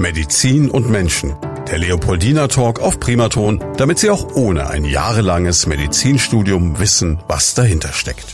[0.00, 1.36] Medizin und Menschen.
[1.70, 7.92] Der Leopoldina Talk auf Primaton, damit Sie auch ohne ein jahrelanges Medizinstudium wissen, was dahinter
[7.92, 8.24] steckt.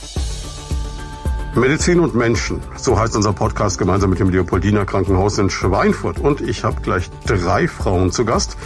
[1.57, 6.21] Medizin und Menschen, so heißt unser Podcast gemeinsam mit dem Leopoldina Krankenhaus in Schweinfurt.
[6.21, 8.57] Und ich habe gleich drei Frauen zu Gast,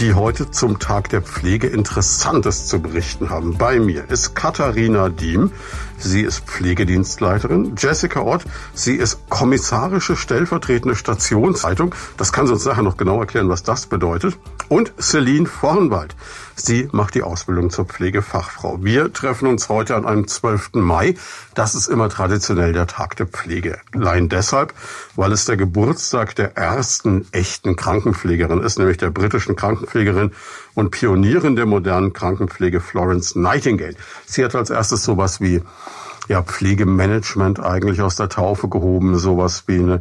[0.00, 3.58] die heute zum Tag der Pflege Interessantes zu berichten haben.
[3.58, 5.52] Bei mir ist Katharina Diem.
[6.00, 7.74] Sie ist Pflegedienstleiterin.
[7.76, 8.44] Jessica Ott,
[8.74, 11.94] sie ist kommissarische stellvertretende Stationsleitung.
[12.16, 14.38] Das kann sie uns nachher noch genau erklären, was das bedeutet.
[14.68, 16.16] Und Celine Vornwald.
[16.56, 18.78] Sie macht die Ausbildung zur Pflegefachfrau.
[18.82, 20.74] Wir treffen uns heute an einem 12.
[20.74, 21.14] Mai.
[21.54, 23.78] Das ist immer traditionell der Tag der Pflege.
[23.94, 24.74] Allein deshalb,
[25.16, 30.32] weil es der Geburtstag der ersten echten Krankenpflegerin ist, nämlich der britischen Krankenpflegerin
[30.74, 33.96] und Pionierin der modernen Krankenpflege Florence Nightingale.
[34.26, 35.62] Sie hat als erstes sowas wie
[36.30, 39.98] ja, Pflegemanagement eigentlich aus der Taufe gehoben, sowas wie eine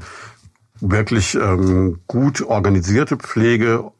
[0.79, 3.91] wirklich ähm, gut organisierte Pflege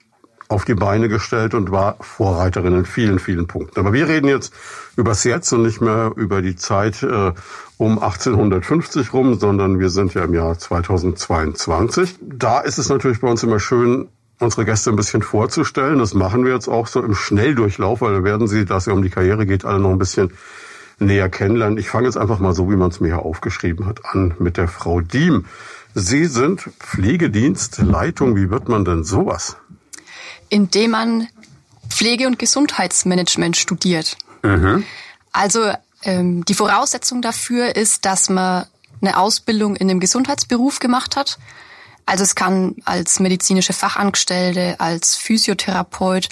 [0.48, 3.80] auf die Beine gestellt und war Vorreiterin in vielen, vielen Punkten.
[3.80, 4.53] Aber wir reden jetzt
[4.95, 7.34] übers Jetzt und nicht mehr über die Zeit äh,
[7.78, 12.20] um 1850 rum, sondern wir sind ja im Jahr 2022.
[12.22, 14.08] Da ist es natürlich bei uns immer schön,
[14.40, 15.98] unsere Gäste ein bisschen vorzustellen.
[15.98, 18.94] Das machen wir jetzt auch so im Schnelldurchlauf, weil da werden sie, dass es ja
[18.94, 20.31] um die Karriere geht, alle noch ein bisschen
[21.00, 21.78] näher kennenlernen.
[21.78, 24.58] Ich fange jetzt einfach mal so, wie man es mir hier aufgeschrieben hat, an mit
[24.58, 25.45] der Frau Diem.
[25.95, 28.36] Sie sind Pflegedienstleitung.
[28.36, 29.58] Wie wird man denn sowas?
[30.50, 31.28] indem man
[31.88, 34.17] Pflege- und Gesundheitsmanagement studiert.
[34.44, 34.83] Mhm.
[35.31, 35.72] Also
[36.03, 38.66] ähm, die Voraussetzung dafür ist, dass man
[39.02, 41.39] eine Ausbildung in einem Gesundheitsberuf gemacht hat.
[42.06, 46.30] Also es kann als medizinische Fachangestellte, als Physiotherapeut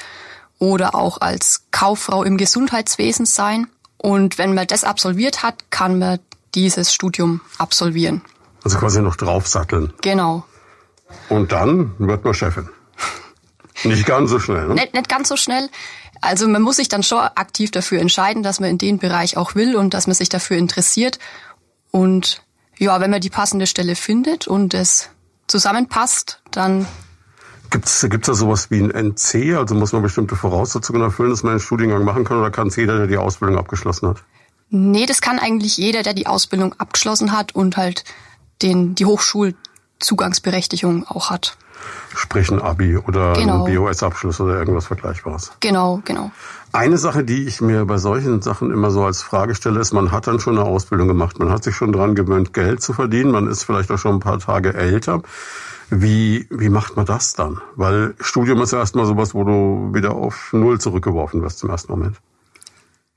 [0.59, 3.67] oder auch als Kauffrau im Gesundheitswesen sein.
[3.97, 6.19] Und wenn man das absolviert hat, kann man
[6.55, 8.21] dieses Studium absolvieren.
[8.63, 9.93] Also quasi noch draufsatteln.
[10.01, 10.45] Genau.
[11.29, 12.69] Und dann wird man Chefin.
[13.83, 14.73] Nicht ganz so schnell, ne?
[14.73, 15.69] Nicht, nicht ganz so schnell.
[16.21, 19.55] Also man muss sich dann schon aktiv dafür entscheiden, dass man in den Bereich auch
[19.55, 21.19] will und dass man sich dafür interessiert.
[21.91, 22.41] Und
[22.77, 25.09] ja, wenn man die passende Stelle findet und es
[25.47, 26.87] zusammenpasst, dann
[27.70, 29.58] Gibt's gibt's da sowas wie ein NC?
[29.58, 32.76] Also muss man bestimmte Voraussetzungen erfüllen, dass man einen Studiengang machen kann oder kann es
[32.76, 34.23] jeder, der die Ausbildung abgeschlossen hat?
[34.70, 38.04] Nee, das kann eigentlich jeder, der die Ausbildung abgeschlossen hat und halt
[38.61, 41.58] den, die Hochschulzugangsberechtigung auch hat.
[42.16, 43.66] Sprich ein Abi oder genau.
[43.66, 45.52] ein BOS-Abschluss oder irgendwas Vergleichbares.
[45.60, 46.32] Genau, genau.
[46.73, 50.11] Eine Sache, die ich mir bei solchen Sachen immer so als Frage stelle, ist, man
[50.11, 51.39] hat dann schon eine Ausbildung gemacht.
[51.39, 53.32] Man hat sich schon dran gewöhnt, Geld zu verdienen.
[53.32, 55.22] Man ist vielleicht auch schon ein paar Tage älter.
[55.89, 57.61] Wie, wie macht man das dann?
[57.75, 61.92] Weil Studium ist ja erstmal sowas, wo du wieder auf Null zurückgeworfen wirst im ersten
[61.93, 62.17] Moment.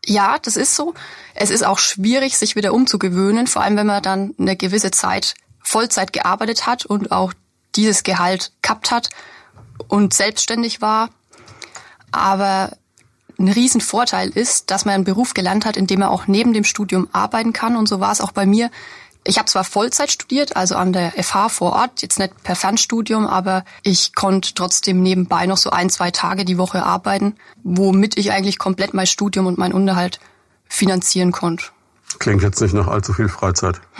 [0.06, 0.94] Ja, das ist so.
[1.34, 5.34] Es ist auch schwierig, sich wieder umzugewöhnen, vor allem wenn man dann eine gewisse Zeit
[5.62, 7.32] Vollzeit gearbeitet hat und auch
[7.76, 9.10] dieses Gehalt gehabt hat
[9.88, 11.10] und selbstständig war.
[12.12, 12.76] Aber
[13.38, 16.64] ein Riesenvorteil ist, dass man einen Beruf gelernt hat, in dem er auch neben dem
[16.64, 17.76] Studium arbeiten kann.
[17.76, 18.70] Und so war es auch bei mir.
[19.22, 23.26] Ich habe zwar Vollzeit studiert, also an der FH vor Ort, jetzt nicht per Fernstudium,
[23.26, 28.32] aber ich konnte trotzdem nebenbei noch so ein, zwei Tage die Woche arbeiten, womit ich
[28.32, 30.20] eigentlich komplett mein Studium und mein Unterhalt
[30.68, 31.66] finanzieren konnte.
[32.18, 33.80] Klingt jetzt nicht nach allzu viel Freizeit.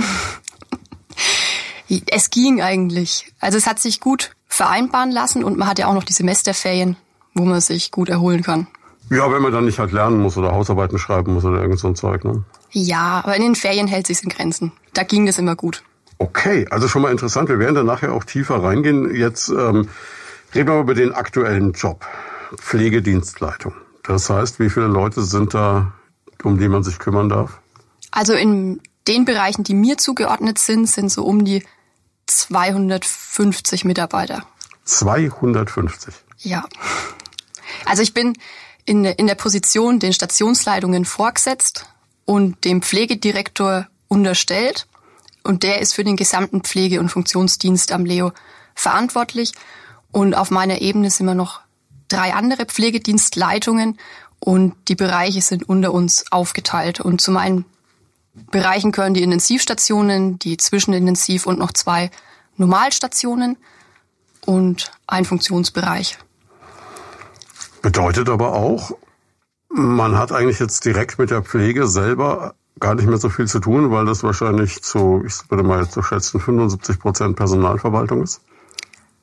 [2.06, 3.32] Es ging eigentlich.
[3.40, 6.96] Also es hat sich gut vereinbaren lassen und man hat ja auch noch die Semesterferien,
[7.34, 8.68] wo man sich gut erholen kann.
[9.10, 11.88] Ja, wenn man dann nicht halt lernen muss oder Hausarbeiten schreiben muss oder irgend so
[11.88, 12.44] ein Zeug, ne?
[12.70, 14.72] Ja, aber in den Ferien hält sich's in Grenzen.
[14.94, 15.82] Da ging das immer gut.
[16.18, 17.48] Okay, also schon mal interessant.
[17.48, 19.14] Wir werden dann nachher auch tiefer reingehen.
[19.14, 19.88] Jetzt ähm,
[20.54, 22.06] reden wir über den aktuellen Job.
[22.56, 23.74] Pflegedienstleitung.
[24.02, 25.92] Das heißt, wie viele Leute sind da,
[26.42, 27.60] um die man sich kümmern darf?
[28.10, 31.64] Also in den Bereichen, die mir zugeordnet sind, sind so um die
[32.26, 34.44] 250 Mitarbeiter.
[34.84, 36.14] 250?
[36.38, 36.64] Ja.
[37.84, 38.34] Also ich bin
[38.84, 41.86] in, in der Position den Stationsleitungen vorgesetzt
[42.30, 44.86] und dem Pflegedirektor unterstellt.
[45.42, 48.30] Und der ist für den gesamten Pflege- und Funktionsdienst am Leo
[48.76, 49.52] verantwortlich.
[50.12, 51.60] Und auf meiner Ebene sind wir noch
[52.06, 53.98] drei andere Pflegedienstleitungen
[54.38, 57.00] und die Bereiche sind unter uns aufgeteilt.
[57.00, 57.64] Und zu meinen
[58.52, 62.12] Bereichen gehören die Intensivstationen, die Zwischenintensiv und noch zwei
[62.56, 63.56] Normalstationen
[64.46, 66.16] und ein Funktionsbereich.
[67.82, 68.92] Bedeutet aber auch,
[69.70, 73.60] man hat eigentlich jetzt direkt mit der Pflege selber gar nicht mehr so viel zu
[73.60, 78.40] tun, weil das wahrscheinlich zu, ich würde mal jetzt so schätzen, 75 Prozent Personalverwaltung ist.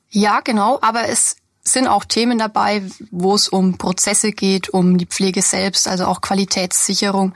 [0.10, 5.06] Ja, genau, aber es sind auch Themen dabei, wo es um Prozesse geht, um die
[5.06, 7.34] Pflege selbst, also auch Qualitätssicherung,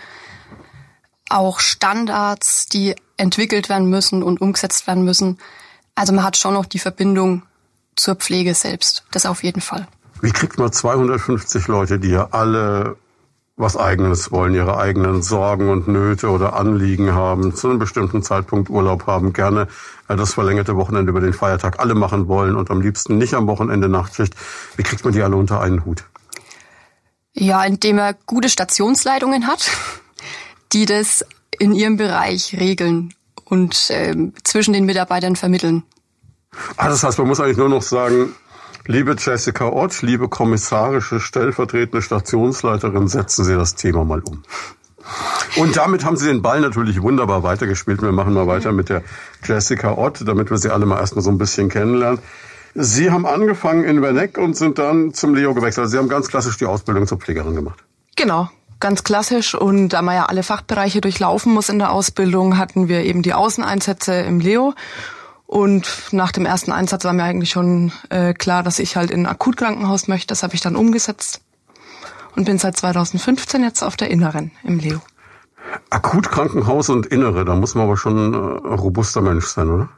[1.30, 5.38] auch Standards, die entwickelt werden müssen und umgesetzt werden müssen.
[5.96, 7.44] Also man hat schon noch die Verbindung
[7.96, 9.04] zur Pflege selbst.
[9.12, 9.88] Das auf jeden Fall.
[10.22, 12.96] Wie kriegt man 250 Leute, die ja alle
[13.62, 18.69] was Eigenes wollen, ihre eigenen Sorgen und Nöte oder Anliegen haben, zu einem bestimmten Zeitpunkt
[18.69, 19.68] Urlaub haben, gerne
[20.08, 23.48] äh, das verlängerte Wochenende über den Feiertag alle machen wollen und am liebsten nicht am
[23.48, 24.36] Wochenende Nachtschicht.
[24.75, 26.04] Wie kriegt man die alle unter einen Hut?
[27.34, 29.72] Ja, indem er gute Stationsleitungen hat,
[30.74, 31.24] die das
[31.58, 33.13] in ihrem Bereich regeln
[33.46, 35.84] und äh, zwischen den Mitarbeitern vermitteln.
[36.75, 38.34] Ah, das heißt, man muss eigentlich nur noch sagen,
[38.86, 44.44] liebe Jessica Ott, liebe kommissarische stellvertretende Stationsleiterin, setzen Sie das Thema mal um.
[45.57, 48.01] Und damit haben Sie den Ball natürlich wunderbar weitergespielt.
[48.01, 49.04] Wir machen mal weiter mit der
[49.44, 52.19] Jessica Ott, damit wir Sie alle mal erstmal so ein bisschen kennenlernen.
[52.74, 55.84] Sie haben angefangen in Werneck und sind dann zum Leo gewechselt.
[55.84, 57.84] Also Sie haben ganz klassisch die Ausbildung zur Pflegerin gemacht.
[58.16, 58.50] Genau,
[58.80, 59.56] ganz klassisch.
[59.56, 63.34] Und da man ja alle Fachbereiche durchlaufen muss in der Ausbildung, hatten wir eben die
[63.34, 64.74] Außeneinsätze im Leo.
[65.51, 69.24] Und nach dem ersten Einsatz war mir eigentlich schon äh, klar, dass ich halt in
[69.24, 70.27] ein Akutkrankenhaus möchte.
[70.27, 71.42] Das habe ich dann umgesetzt
[72.38, 75.01] und bin seit 2015 jetzt auf der Inneren im Leo.
[75.89, 79.89] Akutkrankenhaus und Innere, da muss man aber schon ein äh, robuster Mensch sein, oder?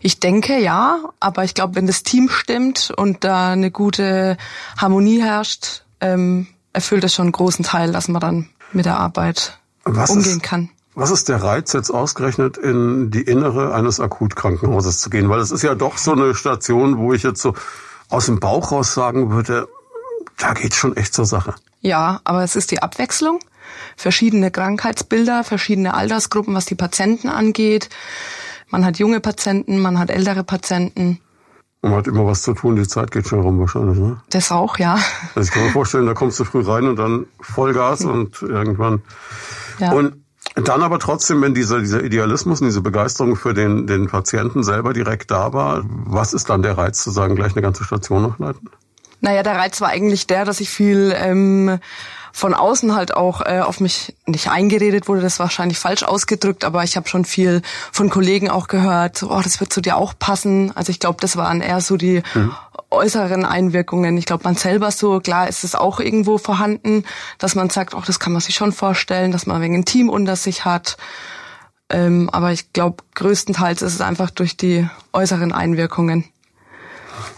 [0.00, 4.36] Ich denke ja, aber ich glaube, wenn das Team stimmt und da eine gute
[4.76, 9.60] Harmonie herrscht, ähm, erfüllt das schon einen großen Teil, dass man dann mit der Arbeit
[9.84, 10.70] was umgehen ist, kann.
[10.98, 15.28] Was ist der Reiz jetzt ausgerechnet in die Innere eines Akutkrankenhauses zu gehen?
[15.28, 17.54] Weil es ist ja doch so eine Station, wo ich jetzt so
[18.08, 19.68] aus dem Bauch raus sagen würde,
[20.38, 21.54] da geht's schon echt zur Sache.
[21.82, 23.38] Ja, aber es ist die Abwechslung.
[23.96, 27.90] Verschiedene Krankheitsbilder, verschiedene Altersgruppen, was die Patienten angeht.
[28.68, 31.20] Man hat junge Patienten, man hat ältere Patienten.
[31.80, 34.20] Man hat immer was zu tun, die Zeit geht schon rum wahrscheinlich, ne?
[34.30, 34.98] Das auch, ja.
[35.36, 39.02] Also ich kann mir vorstellen, da kommst du früh rein und dann Vollgas und irgendwann.
[39.78, 39.92] Ja.
[39.92, 40.24] Und
[40.64, 44.92] dann aber trotzdem, wenn dieser, dieser Idealismus und diese Begeisterung für den, den Patienten selber
[44.92, 48.38] direkt da war, was ist dann der Reiz zu sagen, gleich eine ganze Station noch
[48.38, 48.68] leiten?
[49.20, 51.78] Naja, der Reiz war eigentlich der, dass ich viel ähm,
[52.32, 56.84] von außen halt auch äh, auf mich nicht eingeredet wurde, das wahrscheinlich falsch ausgedrückt, aber
[56.84, 60.72] ich habe schon viel von Kollegen auch gehört, oh, das wird zu dir auch passen.
[60.76, 62.52] Also ich glaube, das waren eher so die mhm.
[62.90, 64.16] äußeren Einwirkungen.
[64.16, 67.04] Ich glaube, man selber so, klar ist es auch irgendwo vorhanden,
[67.38, 70.08] dass man sagt, oh, das kann man sich schon vorstellen, dass man wenig ein Team
[70.08, 70.96] unter sich hat.
[71.90, 76.24] Ähm, aber ich glaube, größtenteils ist es einfach durch die äußeren Einwirkungen.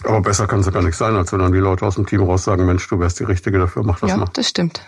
[0.04, 2.06] Aber besser kann es ja gar nicht sein, als wenn dann die Leute aus dem
[2.06, 4.24] Team raus sagen, Mensch, du wärst die Richtige dafür, mach das ja, mal.
[4.24, 4.82] Ja, das stimmt.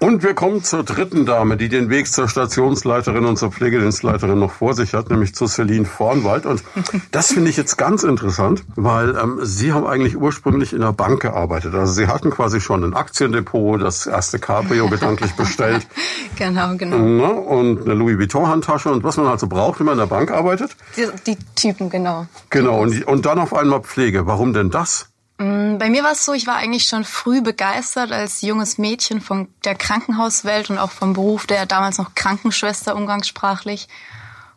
[0.00, 4.50] Und wir kommen zur dritten Dame, die den Weg zur Stationsleiterin und zur Pflegedienstleiterin noch
[4.50, 6.46] vor sich hat, nämlich zu Celine Vornwald.
[6.46, 6.64] Und
[7.10, 11.20] das finde ich jetzt ganz interessant, weil ähm, Sie haben eigentlich ursprünglich in der Bank
[11.20, 11.74] gearbeitet.
[11.74, 15.86] Also Sie hatten quasi schon ein Aktiendepot, das erste Cabrio gedanklich bestellt.
[16.36, 17.32] genau, genau.
[17.32, 20.30] Und eine Louis Vuitton-Handtasche und was man halt so braucht, wenn man in der Bank
[20.30, 20.76] arbeitet.
[20.96, 22.26] Die, die Typen, genau.
[22.48, 24.26] Genau, und, und dann auf einmal Pflege.
[24.26, 25.09] Warum denn das?
[25.40, 29.22] Mm, bei mir war es so, ich war eigentlich schon früh begeistert als junges Mädchen
[29.22, 33.88] von der Krankenhauswelt und auch vom Beruf der damals noch Krankenschwester umgangssprachlich.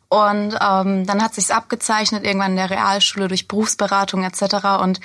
[0.09, 4.81] Und ähm, dann hat sich's abgezeichnet irgendwann in der Realschule durch Berufsberatung etc.
[4.81, 5.00] Und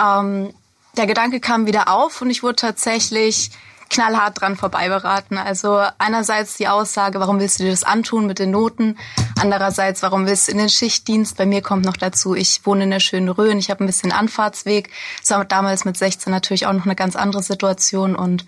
[0.00, 0.54] ähm,
[0.96, 3.50] der Gedanke kam wieder auf und ich wurde tatsächlich
[3.92, 5.38] knallhart dran vorbei beraten.
[5.38, 8.98] Also einerseits die Aussage, warum willst du dir das antun mit den Noten?
[9.40, 11.36] Andererseits, warum willst du in den Schichtdienst?
[11.36, 14.10] Bei mir kommt noch dazu, ich wohne in der schönen Rhön, ich habe ein bisschen
[14.10, 14.90] Anfahrtsweg.
[15.20, 18.16] Das war damals mit 16 natürlich auch noch eine ganz andere Situation.
[18.16, 18.46] Und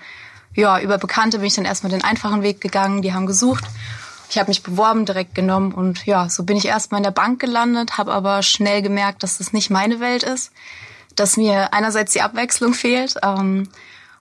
[0.54, 3.64] ja, über Bekannte bin ich dann erstmal den einfachen Weg gegangen, die haben gesucht.
[4.30, 7.40] Ich habe mich beworben, direkt genommen und ja, so bin ich erstmal in der Bank
[7.40, 10.50] gelandet, habe aber schnell gemerkt, dass das nicht meine Welt ist,
[11.14, 13.68] dass mir einerseits die Abwechslung fehlt ähm,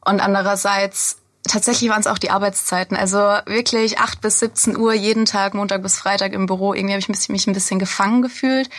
[0.05, 2.95] und andererseits tatsächlich waren es auch die Arbeitszeiten.
[2.95, 6.73] Also wirklich acht bis 17 Uhr jeden Tag, Montag bis Freitag im Büro.
[6.73, 8.69] Irgendwie habe ich mich ein bisschen gefangen gefühlt.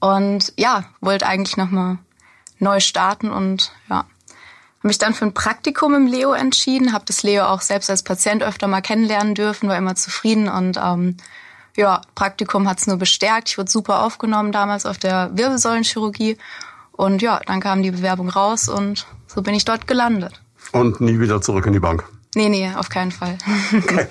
[0.00, 1.98] Und ja, wollte eigentlich nochmal
[2.58, 4.04] neu starten und ja,
[4.82, 8.02] habe mich dann für ein Praktikum im Leo entschieden, habe das Leo auch selbst als
[8.02, 11.16] Patient öfter mal kennenlernen dürfen, war immer zufrieden und ähm,
[11.76, 13.48] ja, Praktikum hat's nur bestärkt.
[13.48, 16.36] Ich wurde super aufgenommen damals auf der Wirbelsäulenchirurgie
[16.90, 20.40] und ja, dann kam die Bewerbung raus und so bin ich dort gelandet.
[20.72, 22.04] Und nie wieder zurück in die Bank.
[22.34, 23.38] Nee, nee, auf keinen Fall.
[23.72, 24.06] Okay.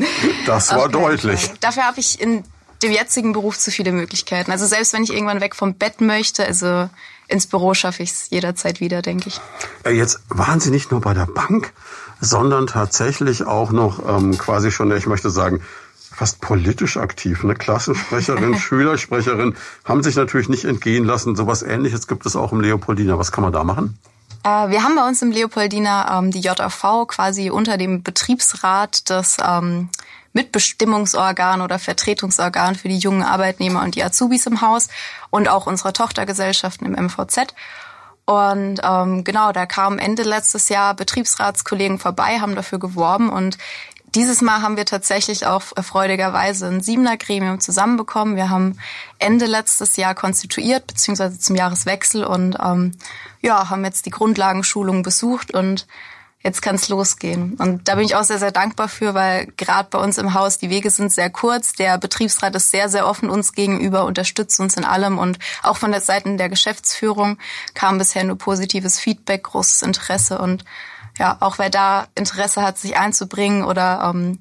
[0.46, 1.46] Das war deutlich.
[1.46, 1.56] Fall.
[1.60, 2.44] Dafür habe ich in
[2.84, 4.52] dem jetzigen Beruf zu viele Möglichkeiten.
[4.52, 6.90] Also selbst wenn ich irgendwann weg vom Bett möchte, also
[7.28, 9.40] ins Büro schaffe ich es jederzeit wieder, denke ich.
[9.86, 11.74] Jetzt waren Sie nicht nur bei der Bank,
[12.20, 15.62] sondern tatsächlich auch noch ähm, quasi schon, ich möchte sagen,
[16.12, 17.44] fast politisch aktiv.
[17.44, 21.36] Eine Klassensprecherin, Schülersprecherin haben sich natürlich nicht entgehen lassen.
[21.36, 23.18] Sowas Ähnliches gibt es auch im Leopoldina.
[23.18, 23.98] Was kann man da machen?
[24.44, 29.38] Äh, wir haben bei uns im Leopoldina ähm, die JAV quasi unter dem Betriebsrat des
[29.46, 29.90] ähm,
[30.34, 34.88] Mitbestimmungsorgan oder Vertretungsorgan für die jungen Arbeitnehmer und die Azubis im Haus
[35.30, 37.54] und auch unsere Tochtergesellschaften im MVZ.
[38.26, 43.58] Und ähm, genau, da kamen Ende letztes Jahr Betriebsratskollegen vorbei, haben dafür geworben und
[44.16, 48.36] dieses Mal haben wir tatsächlich auch erfreulicherweise ein Siebener Gremium zusammenbekommen.
[48.36, 48.78] Wir haben
[49.20, 52.92] Ende letztes Jahr konstituiert, beziehungsweise zum Jahreswechsel und ähm,
[53.42, 55.88] ja, haben jetzt die Grundlagenschulung besucht und
[56.44, 57.54] jetzt kann es losgehen.
[57.54, 60.58] Und da bin ich auch sehr, sehr dankbar für, weil gerade bei uns im Haus
[60.58, 61.74] die Wege sind sehr kurz.
[61.74, 65.92] Der Betriebsrat ist sehr, sehr offen uns gegenüber, unterstützt uns in allem und auch von
[65.92, 67.38] der Seite der Geschäftsführung
[67.74, 70.66] kam bisher nur positives Feedback, großes Interesse und
[71.18, 74.40] ja, auch wer da Interesse hat, sich einzubringen oder ähm,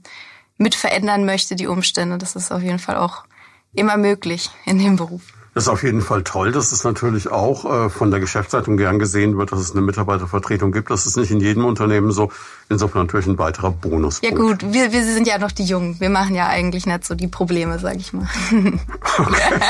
[0.57, 3.25] mit verändern möchte, die Umstände, das ist auf jeden Fall auch
[3.73, 5.23] immer möglich in dem Beruf.
[5.55, 6.53] Das ist auf jeden Fall toll.
[6.53, 10.71] Das ist natürlich auch äh, von der Geschäftsleitung gern gesehen wird, dass es eine Mitarbeitervertretung
[10.71, 10.91] gibt.
[10.91, 12.31] Das ist nicht in jedem Unternehmen so.
[12.69, 14.21] Insofern natürlich ein weiterer Bonus.
[14.23, 15.99] Ja gut, wir, wir sind ja noch die Jungen.
[15.99, 18.29] Wir machen ja eigentlich nicht so die Probleme, sag ich mal.
[19.19, 19.61] okay.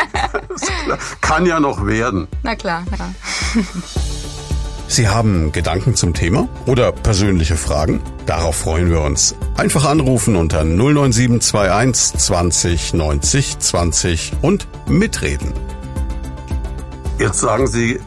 [1.22, 2.28] Kann ja noch werden.
[2.42, 3.14] Na klar, na klar.
[4.90, 8.00] Sie haben Gedanken zum Thema oder persönliche Fragen?
[8.26, 9.36] Darauf freuen wir uns.
[9.56, 15.52] Einfach anrufen unter 09721 20 90 20 und mitreden.
[17.20, 18.00] Jetzt sagen Sie,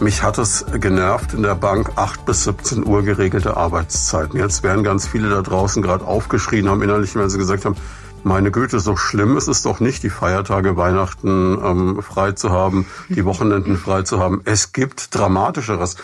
[0.00, 4.36] mich hat es genervt in der Bank 8 bis 17 Uhr geregelte Arbeitszeiten.
[4.36, 7.76] Jetzt werden ganz viele da draußen gerade aufgeschrien haben innerlich, wenn sie gesagt haben,
[8.24, 12.86] meine Güte, so schlimm ist es doch nicht, die Feiertage Weihnachten ähm, frei zu haben,
[13.08, 14.42] die Wochenenden frei zu haben.
[14.44, 15.96] Es gibt Dramatischeres.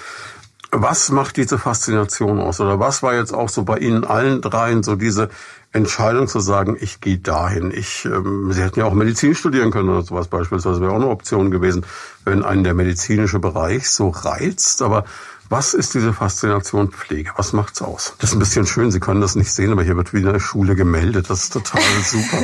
[0.72, 2.60] Was macht diese Faszination aus?
[2.60, 5.28] Oder was war jetzt auch so bei Ihnen allen dreien so diese
[5.72, 7.70] Entscheidung zu sagen, ich gehe dahin.
[7.70, 11.08] Ich, ähm, Sie hätten ja auch Medizin studieren können oder sowas beispielsweise, wäre auch eine
[11.08, 11.84] Option gewesen,
[12.24, 14.82] wenn einen der medizinische Bereich so reizt.
[14.82, 15.04] Aber
[15.50, 17.32] was ist diese Faszination Pflege?
[17.36, 18.14] Was macht's aus?
[18.20, 18.92] Das ist ein bisschen schön.
[18.92, 21.28] Sie können das nicht sehen, aber hier wird wieder Schule gemeldet.
[21.28, 22.38] Das ist total super.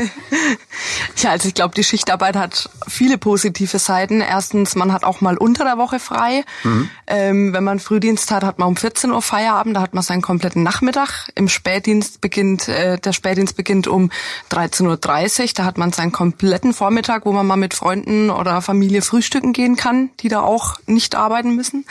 [1.17, 4.21] ja, also ich glaube, die Schichtarbeit hat viele positive Seiten.
[4.21, 6.45] Erstens, man hat auch mal unter der Woche frei.
[6.65, 6.91] Mhm.
[7.07, 9.77] Ähm, wenn man Frühdienst hat, hat man um 14 Uhr Feierabend.
[9.77, 11.29] Da hat man seinen kompletten Nachmittag.
[11.37, 14.11] Im Spätdienst beginnt, äh, der Spätdienst beginnt um
[14.51, 15.49] 13.30 Uhr.
[15.55, 19.77] Da hat man seinen kompletten Vormittag, wo man mal mit Freunden oder Familie frühstücken gehen
[19.77, 21.85] kann, die da auch nicht arbeiten müssen.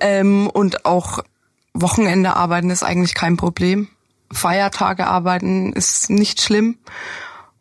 [0.00, 1.20] Ähm, und auch
[1.74, 3.88] Wochenende arbeiten ist eigentlich kein Problem.
[4.32, 6.78] Feiertage arbeiten ist nicht schlimm.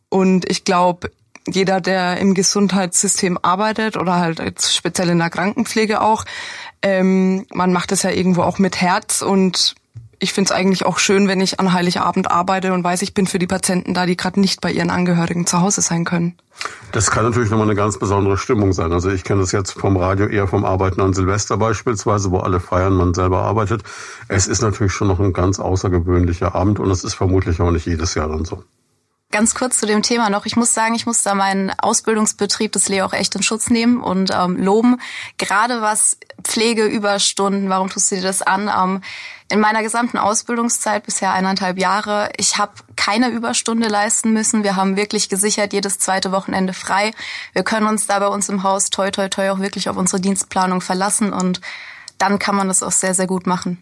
[0.10, 1.12] Und ich glaube,
[1.48, 6.25] jeder, der im Gesundheitssystem arbeitet oder halt jetzt speziell in der Krankenpflege auch,
[6.81, 9.75] ähm, man macht es ja irgendwo auch mit Herz und
[10.19, 13.27] ich finde es eigentlich auch schön, wenn ich an Heiligabend arbeite und weiß, ich bin
[13.27, 16.36] für die Patienten da, die gerade nicht bei ihren Angehörigen zu Hause sein können.
[16.91, 18.91] Das kann natürlich nochmal eine ganz besondere Stimmung sein.
[18.91, 22.59] Also ich kenne das jetzt vom Radio eher vom Arbeiten an Silvester beispielsweise, wo alle
[22.59, 23.83] feiern, man selber arbeitet.
[24.27, 27.86] Es ist natürlich schon noch ein ganz außergewöhnlicher Abend und es ist vermutlich auch nicht
[27.86, 28.63] jedes Jahr dann so.
[29.29, 30.45] Ganz kurz zu dem Thema noch.
[30.45, 34.01] Ich muss sagen, ich muss da meinen Ausbildungsbetrieb des Leo auch echt in Schutz nehmen
[34.01, 35.01] und ähm, loben.
[35.38, 38.71] Gerade was Pflegeüberstunden, warum tust du dir das an?
[38.74, 39.01] Ähm,
[39.49, 44.63] in meiner gesamten Ausbildungszeit, bisher eineinhalb Jahre, ich habe keine Überstunde leisten müssen.
[44.63, 47.13] Wir haben wirklich gesichert jedes zweite Wochenende frei.
[47.53, 50.21] Wir können uns da bei uns im Haus toi toi toi auch wirklich auf unsere
[50.21, 51.61] Dienstplanung verlassen und
[52.17, 53.77] dann kann man das auch sehr, sehr gut machen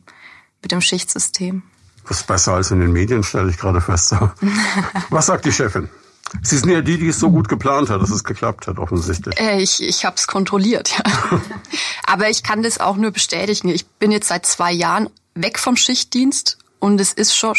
[0.61, 1.63] mit dem Schichtsystem.
[2.07, 4.15] Das ist besser als in den Medien, stelle ich gerade fest.
[5.09, 5.89] Was sagt die Chefin?
[6.41, 9.39] Sie sind ja die, die es so gut geplant hat, dass es geklappt hat, offensichtlich.
[9.39, 11.39] Äh, ich ich habe es kontrolliert, ja.
[12.05, 13.69] Aber ich kann das auch nur bestätigen.
[13.69, 17.55] Ich bin jetzt seit zwei Jahren weg vom Schichtdienst und es ist schon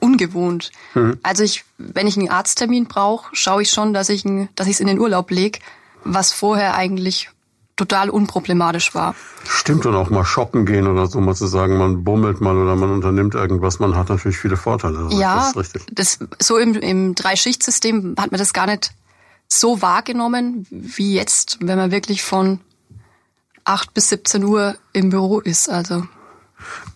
[0.00, 0.70] ungewohnt.
[0.94, 1.18] Mhm.
[1.22, 4.80] Also ich, wenn ich einen Arzttermin brauche, schaue ich schon, dass ich dass ich es
[4.80, 5.60] in den Urlaub leg,
[6.04, 7.30] was vorher eigentlich
[7.76, 9.14] total unproblematisch war.
[9.46, 12.74] Stimmt und auch mal shoppen gehen oder so, mal zu sagen, man bummelt mal oder
[12.74, 14.98] man unternimmt irgendwas, man hat natürlich viele Vorteile.
[14.98, 18.92] Also ja, das, das so im, im Drei-Schicht-System hat man das gar nicht
[19.48, 22.60] so wahrgenommen wie jetzt, wenn man wirklich von
[23.64, 25.68] 8 bis 17 Uhr im büro ist.
[25.68, 26.06] Also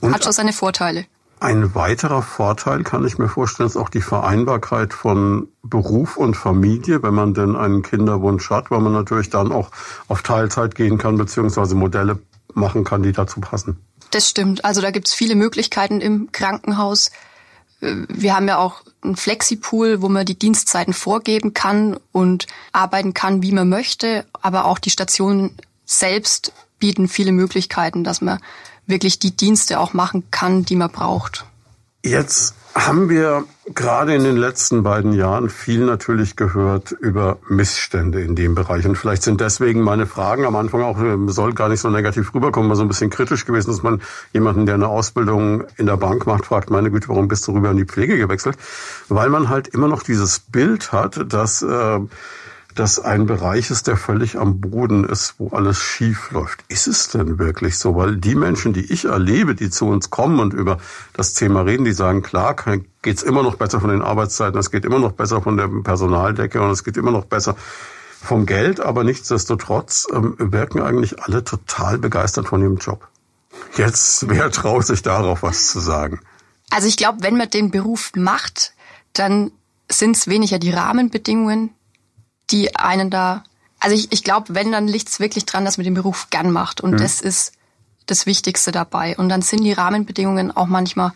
[0.00, 1.06] und hat schon seine Vorteile.
[1.42, 7.02] Ein weiterer Vorteil kann ich mir vorstellen, ist auch die Vereinbarkeit von Beruf und Familie,
[7.02, 9.70] wenn man denn einen Kinderwunsch hat, weil man natürlich dann auch
[10.06, 12.18] auf Teilzeit gehen kann, beziehungsweise Modelle
[12.52, 13.78] machen kann, die dazu passen.
[14.10, 14.66] Das stimmt.
[14.66, 17.10] Also da gibt's viele Möglichkeiten im Krankenhaus.
[17.80, 23.42] Wir haben ja auch einen Flexipool, wo man die Dienstzeiten vorgeben kann und arbeiten kann,
[23.42, 24.26] wie man möchte.
[24.42, 28.40] Aber auch die Stationen selbst bieten viele Möglichkeiten, dass man
[28.90, 31.44] wirklich die Dienste auch machen kann, die man braucht.
[32.02, 33.44] Jetzt haben wir
[33.74, 38.86] gerade in den letzten beiden Jahren viel natürlich gehört über Missstände in dem Bereich.
[38.86, 42.32] Und vielleicht sind deswegen meine Fragen am Anfang auch, äh, soll gar nicht so negativ
[42.34, 44.00] rüberkommen, mal so ein bisschen kritisch gewesen, dass man
[44.32, 47.70] jemanden, der eine Ausbildung in der Bank macht, fragt, meine Güte, warum bist du rüber
[47.70, 48.56] in die Pflege gewechselt?
[49.08, 51.62] Weil man halt immer noch dieses Bild hat, dass...
[51.62, 52.00] Äh,
[52.74, 56.64] das ein Bereich ist, der völlig am Boden ist, wo alles schief läuft.
[56.68, 57.96] Ist es denn wirklich so?
[57.96, 60.78] Weil die Menschen, die ich erlebe, die zu uns kommen und über
[61.12, 62.56] das Thema reden, die sagen, klar,
[63.02, 66.60] geht's immer noch besser von den Arbeitszeiten, es geht immer noch besser von der Personaldecke
[66.60, 67.56] und es geht immer noch besser
[68.22, 73.08] vom Geld, aber nichtsdestotrotz ähm, wirken eigentlich alle total begeistert von ihrem Job.
[73.76, 76.20] Jetzt, wer traut sich darauf was zu sagen?
[76.70, 78.74] Also ich glaube, wenn man den Beruf macht,
[79.12, 79.50] dann
[79.90, 81.70] sind es weniger die Rahmenbedingungen,
[82.50, 83.44] die einen da,
[83.78, 86.50] also ich, ich glaube, wenn, dann liegt es wirklich dran, dass man den Beruf gern
[86.50, 86.80] macht.
[86.80, 86.96] Und mhm.
[86.98, 87.52] das ist
[88.06, 89.16] das Wichtigste dabei.
[89.16, 91.12] Und dann sind die Rahmenbedingungen auch manchmal,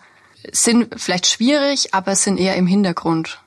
[0.52, 3.40] sind vielleicht schwierig, aber sind eher im Hintergrund.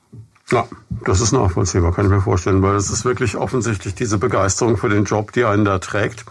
[0.50, 0.66] Ja,
[1.04, 4.88] das ist nachvollziehbar, kann ich mir vorstellen, weil es ist wirklich offensichtlich diese Begeisterung für
[4.88, 6.24] den Job, die einen da trägt.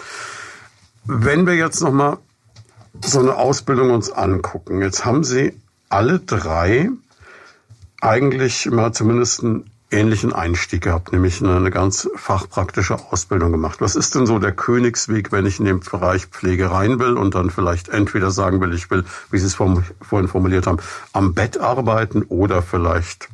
[1.05, 2.17] Wenn wir jetzt nochmal
[3.05, 5.53] so eine Ausbildung uns angucken, jetzt haben Sie
[5.89, 6.89] alle drei
[8.01, 13.79] eigentlich mal zumindest einen ähnlichen Einstieg gehabt, nämlich eine ganz fachpraktische Ausbildung gemacht.
[13.79, 17.35] Was ist denn so der Königsweg, wenn ich in den Bereich Pflege rein will und
[17.35, 20.79] dann vielleicht entweder sagen will, ich will, wie Sie es vorhin formuliert haben,
[21.13, 23.29] am Bett arbeiten oder vielleicht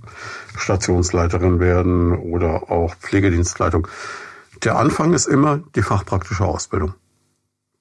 [0.56, 3.88] Stationsleiterin werden oder auch Pflegedienstleitung.
[4.62, 6.94] Der Anfang ist immer die fachpraktische Ausbildung.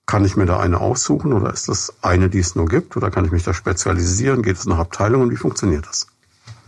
[0.07, 3.11] Kann ich mir da eine aussuchen oder ist das eine, die es nur gibt oder
[3.11, 4.43] kann ich mich da spezialisieren?
[4.43, 5.31] Geht es nach Abteilungen?
[5.31, 6.12] Wie funktioniert das?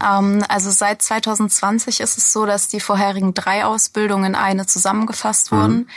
[0.02, 5.52] Ähm, also seit 2020 ist es so, dass die vorherigen drei Ausbildungen in eine zusammengefasst
[5.52, 5.56] mhm.
[5.56, 5.88] wurden.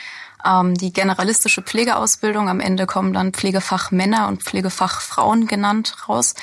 [0.46, 6.36] Ähm, die generalistische Pflegeausbildung, am Ende kommen dann Pflegefach Männer und Pflegefach Frauen genannt raus.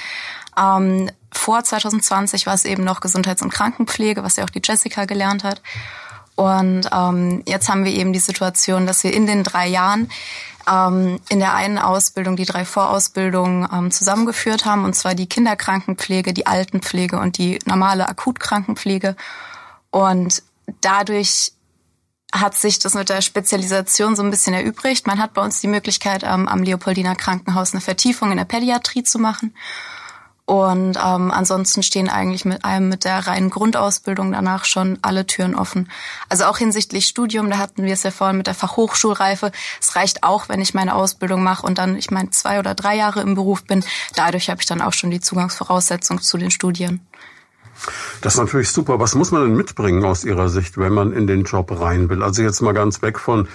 [0.58, 5.04] Ähm, vor 2020 war es eben noch Gesundheits- und Krankenpflege, was ja auch die Jessica
[5.04, 5.62] gelernt hat.
[6.36, 10.10] Und ähm, jetzt haben wir eben die Situation, dass wir in den drei Jahren
[10.70, 16.32] ähm, in der einen Ausbildung die drei Vorausbildungen ähm, zusammengeführt haben, und zwar die Kinderkrankenpflege,
[16.32, 19.16] die Altenpflege und die normale Akutkrankenpflege.
[19.90, 20.42] Und
[20.80, 21.52] dadurch
[22.32, 25.06] hat sich das mit der Spezialisation so ein bisschen erübrigt.
[25.06, 29.04] Man hat bei uns die Möglichkeit, ähm, am Leopoldiner Krankenhaus eine Vertiefung in der Pädiatrie
[29.04, 29.54] zu machen.
[30.46, 35.54] Und ähm, ansonsten stehen eigentlich mit einem mit der reinen Grundausbildung danach schon alle Türen
[35.54, 35.90] offen.
[36.28, 39.52] Also auch hinsichtlich Studium, da hatten wir es ja vorhin mit der Fachhochschulreife.
[39.80, 42.94] Es reicht auch, wenn ich meine Ausbildung mache und dann, ich meine, zwei oder drei
[42.94, 43.82] Jahre im Beruf bin.
[44.16, 47.00] Dadurch habe ich dann auch schon die Zugangsvoraussetzung zu den Studien.
[48.20, 49.00] Das ist natürlich super.
[49.00, 52.22] Was muss man denn mitbringen aus Ihrer Sicht, wenn man in den Job rein will?
[52.22, 53.48] Also jetzt mal ganz weg von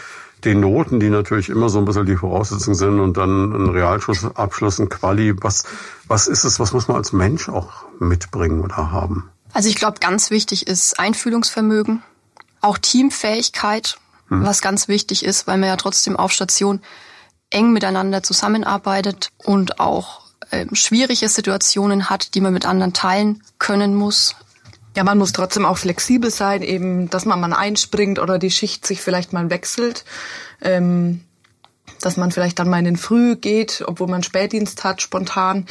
[0.46, 4.80] den Noten, die natürlich immer so ein bisschen die Voraussetzung sind und dann ein Realschulabschluss,
[4.80, 5.34] ein Quali.
[5.42, 5.66] Was,
[6.08, 9.30] was ist es, was muss man als Mensch auch mitbringen oder haben?
[9.54, 12.04] Also ich glaube, ganz wichtig ist Einfühlungsvermögen,
[12.62, 13.98] auch Teamfähigkeit,
[14.28, 14.46] hm.
[14.46, 16.82] was ganz wichtig ist, weil man ja trotzdem auf Station
[17.50, 20.22] eng miteinander zusammenarbeitet und auch
[20.52, 24.36] äh, schwierige Situationen hat, die man mit anderen teilen können muss.
[25.00, 28.86] Ja, man muss trotzdem auch flexibel sein, eben, dass man mal einspringt oder die Schicht
[28.86, 30.04] sich vielleicht mal wechselt.
[30.62, 31.22] Ähm,
[32.02, 35.68] dass man vielleicht dann mal in den Früh geht, obwohl man Spätdienst hat, spontan.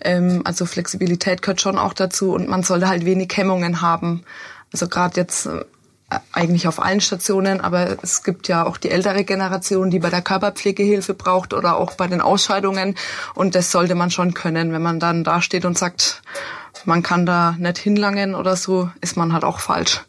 [0.00, 4.22] Ähm, also Flexibilität gehört schon auch dazu und man sollte halt wenig Hemmungen haben.
[4.72, 5.64] Also gerade jetzt äh,
[6.32, 10.22] eigentlich auf allen Stationen, aber es gibt ja auch die ältere Generation, die bei der
[10.22, 12.94] Körperpflegehilfe braucht oder auch bei den Ausscheidungen
[13.34, 16.22] und das sollte man schon können, wenn man dann da steht und sagt,
[16.84, 20.04] man kann da nicht hinlangen oder so, ist man halt auch falsch.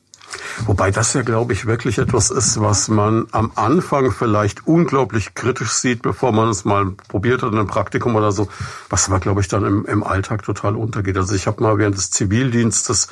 [0.66, 5.72] Wobei das ja, glaube ich, wirklich etwas ist, was man am Anfang vielleicht unglaublich kritisch
[5.72, 8.48] sieht, bevor man es mal probiert hat in einem Praktikum oder so,
[8.90, 11.18] was aber, glaube ich, dann im, im Alltag total untergeht.
[11.18, 13.08] Also ich habe mal während des Zivildienstes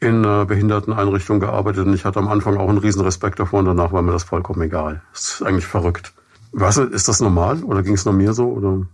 [0.00, 3.66] in einer Behinderteneinrichtung gearbeitet und ich hatte am Anfang auch einen riesen Respekt davor und
[3.66, 5.02] danach war mir das vollkommen egal.
[5.12, 6.12] Das ist eigentlich verrückt.
[6.52, 8.48] Weißt du, ist das normal oder ging es nur mir so?
[8.48, 8.86] Oder?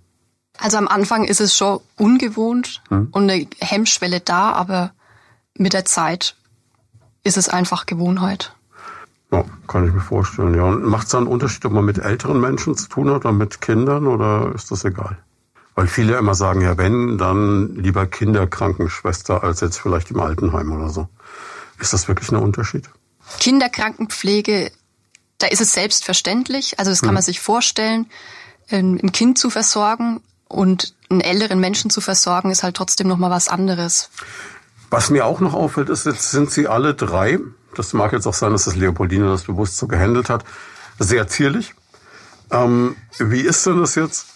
[0.58, 3.08] Also am Anfang ist es schon ungewohnt hm.
[3.10, 4.92] und eine Hemmschwelle da, aber
[5.54, 6.36] mit der Zeit
[7.24, 8.54] ist es einfach Gewohnheit.
[9.32, 10.70] Ja, kann ich mir vorstellen, ja.
[10.70, 14.06] Macht es einen Unterschied, ob man mit älteren Menschen zu tun hat oder mit Kindern
[14.06, 15.18] oder ist das egal?
[15.74, 20.88] Weil viele immer sagen, ja, wenn, dann lieber Kinderkrankenschwester als jetzt vielleicht im Altenheim oder
[20.88, 21.08] so.
[21.80, 22.88] Ist das wirklich ein Unterschied?
[23.40, 24.70] Kinderkrankenpflege,
[25.38, 26.78] da ist es selbstverständlich.
[26.78, 27.14] Also das kann hm.
[27.14, 28.06] man sich vorstellen,
[28.70, 33.30] ein Kind zu versorgen und einen älteren Menschen zu versorgen, ist halt trotzdem noch mal
[33.30, 34.10] was anderes.
[34.90, 37.38] Was mir auch noch auffällt, ist, jetzt sind sie alle drei,
[37.74, 40.44] das mag jetzt auch sein, dass das Leopoldine das bewusst so gehandelt hat,
[40.98, 41.74] sehr zierlich.
[42.50, 44.26] Ähm, wie ist denn das jetzt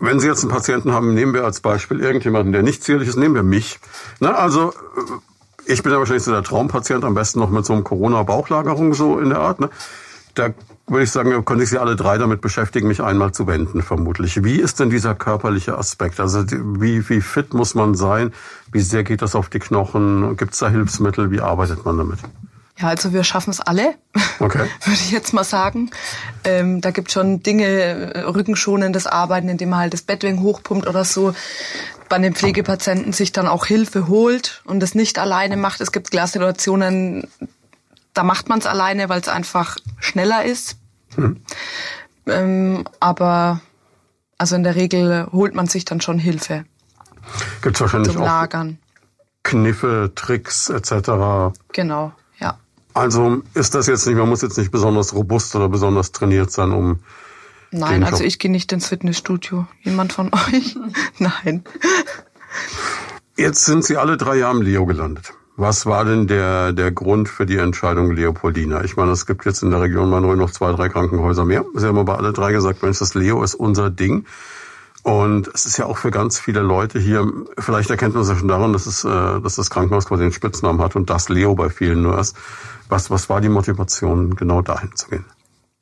[0.00, 3.16] wenn Sie jetzt einen Patienten haben, nehmen wir als Beispiel irgendjemanden, der nicht zierlich ist,
[3.16, 3.78] nehmen wir mich.
[4.18, 7.74] Na, also äh, ich bin ja wahrscheinlich so der Traumpatient, am besten noch mit so
[7.74, 9.60] einem Corona-Bauchlagerung so in der Art.
[9.60, 9.68] Ne?
[10.34, 10.50] Da
[10.90, 14.44] würde ich sagen, könnte ich Sie alle drei damit beschäftigen, mich einmal zu wenden, vermutlich.
[14.44, 16.20] Wie ist denn dieser körperliche Aspekt?
[16.20, 18.32] Also wie, wie fit muss man sein?
[18.72, 20.36] Wie sehr geht das auf die Knochen?
[20.36, 21.30] Gibt es da Hilfsmittel?
[21.30, 22.18] Wie arbeitet man damit?
[22.80, 23.94] Ja, also wir schaffen es alle,
[24.40, 24.66] okay.
[24.84, 25.90] würde ich jetzt mal sagen.
[26.44, 31.04] Ähm, da gibt schon Dinge, äh, rückenschonendes Arbeiten, indem man halt das Bettwing hochpumpt oder
[31.04, 31.34] so.
[32.08, 35.80] Bei den Pflegepatienten sich dann auch Hilfe holt und das nicht alleine macht.
[35.80, 37.28] Es gibt klar Situationen,
[38.14, 40.79] da macht man es alleine, weil es einfach schneller ist.
[41.16, 41.36] Hm.
[42.26, 43.60] Ähm, aber
[44.38, 46.64] also in der Regel holt man sich dann schon Hilfe.
[47.62, 48.78] Gibt es wahrscheinlich zum Lagern.
[49.42, 51.52] Kniffe, Tricks etc.
[51.72, 52.12] Genau.
[52.94, 56.72] Also ist das jetzt nicht, man muss jetzt nicht besonders robust oder besonders trainiert sein,
[56.72, 57.00] um.
[57.70, 59.66] Nein, also ich gehe nicht ins Fitnessstudio.
[59.82, 60.76] Jemand von euch?
[61.18, 61.62] Nein.
[63.36, 65.32] Jetzt sind Sie alle drei Jahre im Leo gelandet.
[65.60, 68.82] Was war denn der, der Grund für die Entscheidung Leopoldina?
[68.82, 71.66] Ich meine, es gibt jetzt in der Region Main noch zwei, drei Krankenhäuser mehr.
[71.74, 74.24] Sie haben aber alle drei gesagt, Mensch, das Leo ist unser Ding.
[75.02, 78.36] Und es ist ja auch für ganz viele Leute hier, vielleicht erkennt man es ja
[78.36, 81.54] schon daran, dass, es, äh, dass das Krankenhaus quasi einen Spitznamen hat und das Leo
[81.54, 82.34] bei vielen nur ist.
[82.88, 85.26] Was, was war die Motivation, genau dahin zu gehen?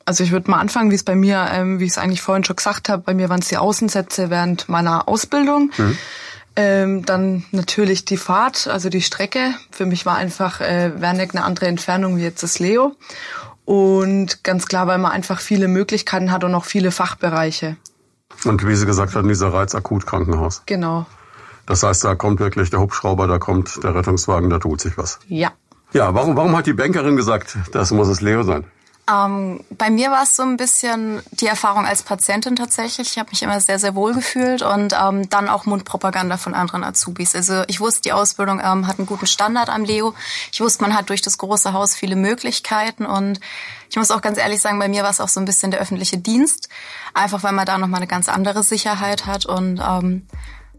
[0.03, 2.43] Also ich würde mal anfangen, wie es bei mir, ähm, wie ich es eigentlich vorhin
[2.43, 5.71] schon gesagt habe, bei mir waren es die Außensätze während meiner Ausbildung.
[5.77, 5.97] Mhm.
[6.55, 9.53] Ähm, dann natürlich die Fahrt, also die Strecke.
[9.71, 12.95] Für mich war einfach äh, Werneck eine andere Entfernung wie jetzt das Leo.
[13.65, 17.77] Und ganz klar, weil man einfach viele Möglichkeiten hat und auch viele Fachbereiche.
[18.45, 20.63] Und wie Sie gesagt hatten, dieser Reizakutkrankenhaus.
[20.65, 21.05] Genau.
[21.65, 25.19] Das heißt, da kommt wirklich der Hubschrauber, da kommt der Rettungswagen, da tut sich was.
[25.27, 25.51] Ja.
[25.93, 28.65] Ja, warum, warum hat die Bankerin gesagt, das muss es Leo sein?
[29.09, 33.11] Ähm, bei mir war es so ein bisschen die Erfahrung als Patientin tatsächlich.
[33.11, 36.83] Ich habe mich immer sehr, sehr wohl gefühlt und ähm, dann auch Mundpropaganda von anderen
[36.83, 37.33] Azubis.
[37.33, 40.13] Also ich wusste, die Ausbildung ähm, hat einen guten Standard am Leo.
[40.51, 43.39] Ich wusste, man hat durch das große Haus viele Möglichkeiten und
[43.89, 45.79] ich muss auch ganz ehrlich sagen, bei mir war es auch so ein bisschen der
[45.79, 46.69] öffentliche Dienst.
[47.15, 50.27] Einfach weil man da nochmal eine ganz andere Sicherheit hat und ähm,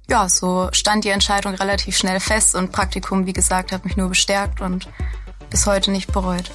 [0.08, 4.08] ja, so stand die Entscheidung relativ schnell fest und Praktikum, wie gesagt, hat mich nur
[4.08, 4.88] bestärkt und
[5.50, 6.50] bis heute nicht bereut.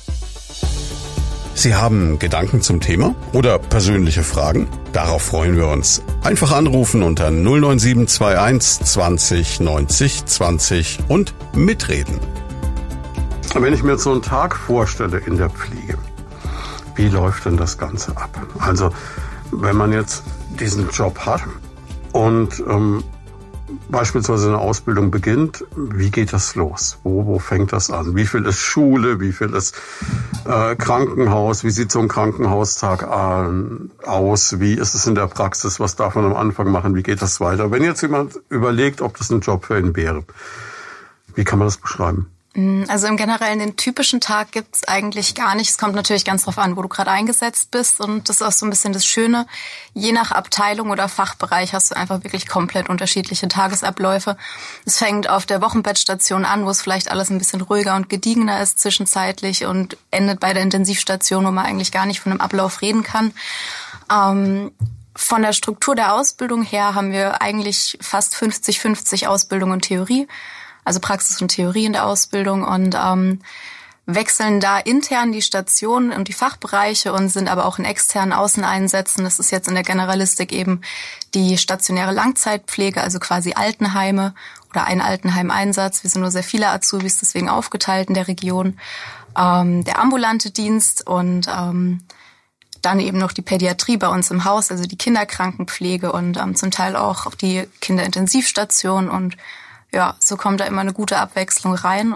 [1.57, 4.67] Sie haben Gedanken zum Thema oder persönliche Fragen?
[4.91, 6.03] Darauf freuen wir uns.
[6.21, 12.19] Einfach anrufen unter 09721 20 90 20 und mitreden.
[13.53, 15.97] Wenn ich mir jetzt so einen Tag vorstelle in der Pflege,
[16.95, 18.29] wie läuft denn das Ganze ab?
[18.59, 18.91] Also,
[19.51, 20.23] wenn man jetzt
[20.59, 21.41] diesen Job hat
[22.11, 23.01] und ähm,
[23.89, 26.99] beispielsweise eine Ausbildung beginnt, wie geht das los?
[27.03, 28.15] Wo, wo fängt das an?
[28.15, 29.19] Wie viel ist Schule?
[29.19, 29.75] Wie viel ist
[30.45, 31.63] äh, Krankenhaus?
[31.63, 34.59] Wie sieht so ein Krankenhaustag an, aus?
[34.59, 35.79] Wie ist es in der Praxis?
[35.79, 36.95] Was darf man am Anfang machen?
[36.95, 37.71] Wie geht das weiter?
[37.71, 40.23] Wenn jetzt jemand überlegt, ob das ein Job für ihn wäre,
[41.33, 42.27] wie kann man das beschreiben?
[42.55, 45.69] Mm, also im Generellen den typischen Tag gibt's eigentlich gar nicht.
[45.69, 47.99] Es kommt natürlich ganz drauf an, wo du gerade eingesetzt bist.
[47.99, 49.45] Und das ist auch so ein bisschen das Schöne.
[49.93, 54.37] Je nach Abteilung oder Fachbereich hast du einfach wirklich komplett unterschiedliche Tagesabläufe.
[54.85, 58.61] Es fängt auf der Wochenbettstation an, wo es vielleicht alles ein bisschen ruhiger und gediegener
[58.61, 62.81] ist zwischenzeitlich und endet bei der Intensivstation, wo man eigentlich gar nicht von einem Ablauf
[62.81, 63.33] reden kann.
[64.09, 64.71] Ähm,
[65.17, 70.27] von der Struktur der Ausbildung her haben wir eigentlich fast 50-50 Ausbildung und Theorie
[70.85, 73.41] also Praxis und Theorie in der Ausbildung und ähm,
[74.05, 79.23] wechseln da intern die Stationen und die Fachbereiche und sind aber auch in externen Außeneinsätzen.
[79.23, 80.81] Das ist jetzt in der Generalistik eben
[81.33, 84.35] die stationäre Langzeitpflege, also quasi Altenheime
[84.69, 86.03] oder ein Altenheimeinsatz.
[86.03, 88.77] Wir sind nur sehr viele Azubis, deswegen aufgeteilt in der Region.
[89.37, 92.03] Ähm, der ambulante Dienst und ähm,
[92.83, 96.69] dann eben noch die Pädiatrie bei uns im Haus, also die Kinderkrankenpflege und ähm, zum
[96.69, 99.35] Teil auch die Kinderintensivstation und
[99.95, 102.15] ja, so kommt da immer eine gute Abwechslung rein.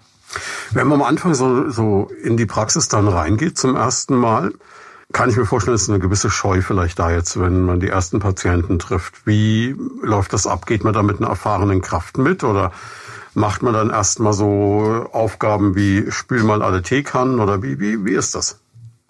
[0.72, 4.52] Wenn man am Anfang so, so in die Praxis dann reingeht zum ersten Mal,
[5.13, 8.20] kann ich mir vorstellen, ist eine gewisse Scheu vielleicht da jetzt, wenn man die ersten
[8.20, 9.26] Patienten trifft.
[9.26, 10.68] Wie läuft das ab?
[10.68, 12.72] Geht man da mit einer erfahrenen Kraft mit oder
[13.34, 18.13] macht man dann erstmal so Aufgaben wie spül mal alle Teekannen oder wie, wie, wie
[18.13, 18.59] ist das?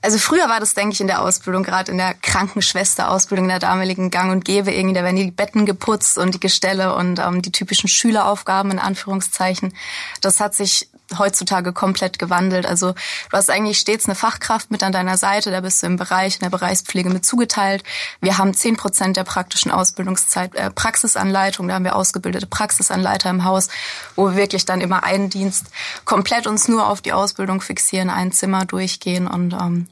[0.02, 3.60] Also früher war das, denke ich, in der Ausbildung, gerade in der Krankenschwester-Ausbildung in der
[3.60, 7.42] damaligen Gang und Gäbe, irgendwie, da werden die Betten geputzt und die Gestelle und ähm,
[7.42, 9.74] die typischen Schüleraufgaben in Anführungszeichen.
[10.22, 12.66] Das hat sich heutzutage komplett gewandelt.
[12.66, 15.98] Also du hast eigentlich stets eine Fachkraft mit an deiner Seite, da bist du im
[15.98, 17.84] Bereich, in der Bereichspflege mit zugeteilt.
[18.22, 23.44] Wir haben zehn Prozent der praktischen Ausbildungszeit äh, Praxisanleitung, da haben wir ausgebildete Praxisanleiter im
[23.44, 23.70] Haus,
[24.16, 25.68] wo wir wirklich dann immer einen Dienst
[26.06, 29.88] komplett uns nur auf die Ausbildung fixieren, ein Zimmer durchgehen und ähm,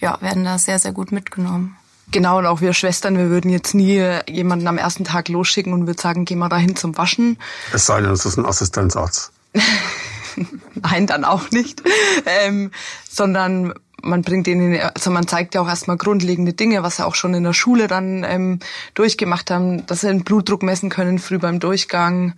[0.00, 1.76] ja, werden da sehr, sehr gut mitgenommen.
[2.10, 5.86] Genau, und auch wir Schwestern, wir würden jetzt nie jemanden am ersten Tag losschicken und
[5.86, 7.38] würden sagen, geh mal dahin zum Waschen.
[7.72, 9.32] Es sei denn, es ist ein Assistenzarzt.
[10.74, 11.82] Nein, dann auch nicht.
[12.26, 12.70] Ähm,
[13.08, 17.14] sondern man bringt ihnen, also man zeigt ja auch erstmal grundlegende Dinge, was sie auch
[17.14, 18.58] schon in der Schule dann ähm,
[18.94, 22.34] durchgemacht haben, dass sie den Blutdruck messen können früh beim Durchgang,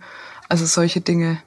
[0.47, 1.39] also solche Dinge.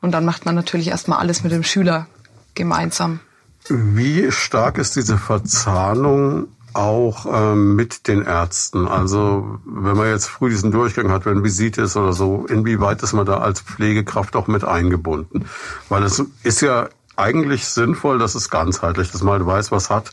[0.00, 2.06] Und dann macht man natürlich erstmal alles mit dem Schüler
[2.54, 3.20] gemeinsam.
[3.68, 8.88] Wie stark ist diese Verzahnung auch ähm, mit den Ärzten?
[8.88, 13.12] Also wenn man jetzt früh diesen Durchgang hat, wenn Visite ist oder so, inwieweit ist
[13.12, 15.46] man da als Pflegekraft auch mit eingebunden?
[15.88, 20.12] Weil es ist ja eigentlich sinnvoll, dass es ganzheitlich, dass man weiß, was hat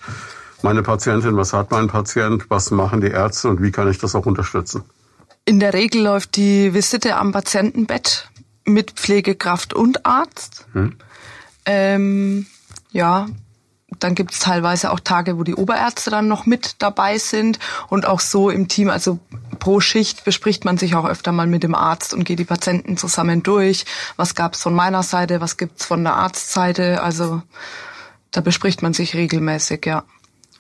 [0.62, 4.16] meine Patientin, was hat mein Patient, was machen die Ärzte und wie kann ich das
[4.16, 4.84] auch unterstützen?
[5.46, 8.30] In der Regel läuft die Visite am Patientenbett
[8.66, 10.68] mit Pflegekraft und Arzt.
[10.74, 10.96] Hm.
[11.66, 12.46] Ähm,
[12.92, 13.28] ja,
[14.00, 18.06] dann gibt es teilweise auch Tage, wo die Oberärzte dann noch mit dabei sind und
[18.06, 19.20] auch so im Team, also
[19.60, 22.98] pro Schicht bespricht man sich auch öfter mal mit dem Arzt und geht die Patienten
[22.98, 23.86] zusammen durch.
[24.18, 27.02] Was gab's von meiner Seite, was gibt's von der Arztseite?
[27.02, 27.42] Also
[28.32, 30.04] da bespricht man sich regelmäßig, ja.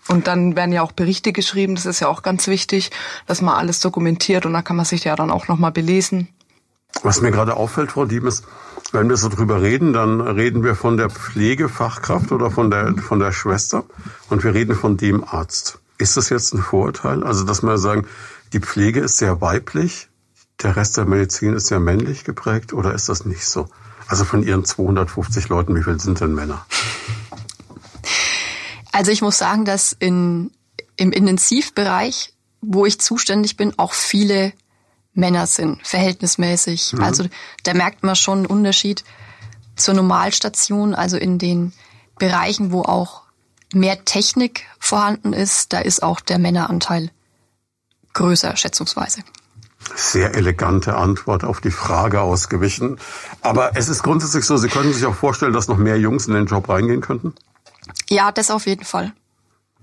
[0.07, 2.91] Und dann werden ja auch Berichte geschrieben, das ist ja auch ganz wichtig,
[3.25, 6.29] dass man alles dokumentiert und da kann man sich ja dann auch nochmal belesen.
[7.03, 8.43] Was mir gerade auffällt, Frau Diemes,
[8.93, 13.19] wenn wir so drüber reden, dann reden wir von der Pflegefachkraft oder von der, von
[13.19, 13.83] der Schwester
[14.29, 15.79] und wir reden von dem Arzt.
[15.97, 17.23] Ist das jetzt ein Vorurteil?
[17.23, 18.07] Also, dass wir sagen,
[18.53, 20.09] die Pflege ist sehr weiblich,
[20.61, 23.67] der Rest der Medizin ist sehr männlich geprägt oder ist das nicht so?
[24.07, 26.65] Also von Ihren 250 Leuten, wie viel sind denn Männer?
[28.91, 30.51] Also ich muss sagen, dass in,
[30.95, 34.53] im Intensivbereich, wo ich zuständig bin, auch viele
[35.17, 36.93] Männer sind, verhältnismäßig.
[36.93, 37.03] Mhm.
[37.03, 37.25] Also
[37.63, 39.03] da merkt man schon einen Unterschied
[39.75, 41.73] zur Normalstation, also in den
[42.17, 43.23] Bereichen, wo auch
[43.73, 47.11] mehr Technik vorhanden ist, da ist auch der Männeranteil
[48.13, 49.21] größer, schätzungsweise.
[49.95, 52.97] Sehr elegante Antwort auf die Frage ausgewichen.
[53.41, 56.33] Aber es ist grundsätzlich so, Sie können sich auch vorstellen, dass noch mehr Jungs in
[56.33, 57.33] den Job reingehen könnten?
[58.09, 59.13] Ja, das auf jeden Fall.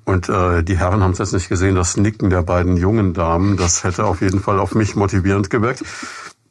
[0.05, 3.57] Und äh, die Herren haben es jetzt nicht gesehen, das Nicken der beiden jungen Damen,
[3.57, 5.83] das hätte auf jeden Fall auf mich motivierend gewirkt.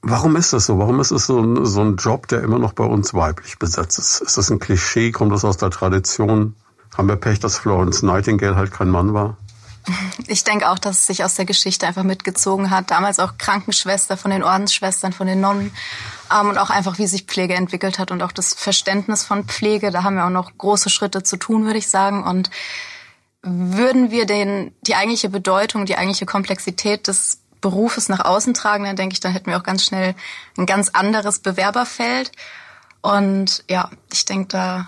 [0.01, 0.79] Warum ist das so?
[0.79, 3.99] Warum ist es so ein, so ein Job, der immer noch bei uns weiblich besetzt
[3.99, 4.21] ist?
[4.21, 5.11] Ist das ein Klischee?
[5.11, 6.55] Kommt das aus der Tradition?
[6.97, 9.37] Haben wir Pech, dass Florence Nightingale halt kein Mann war?
[10.27, 12.91] Ich denke auch, dass es sich aus der Geschichte einfach mitgezogen hat.
[12.91, 15.71] Damals auch Krankenschwester von den Ordensschwestern, von den Nonnen.
[16.33, 19.91] Ähm, und auch einfach, wie sich Pflege entwickelt hat und auch das Verständnis von Pflege.
[19.91, 22.23] Da haben wir auch noch große Schritte zu tun, würde ich sagen.
[22.23, 22.49] Und
[23.43, 28.95] würden wir den, die eigentliche Bedeutung, die eigentliche Komplexität des Berufes nach außen tragen, dann
[28.95, 30.15] denke ich, dann hätten wir auch ganz schnell
[30.57, 32.31] ein ganz anderes Bewerberfeld.
[33.01, 34.87] Und ja, ich denke, da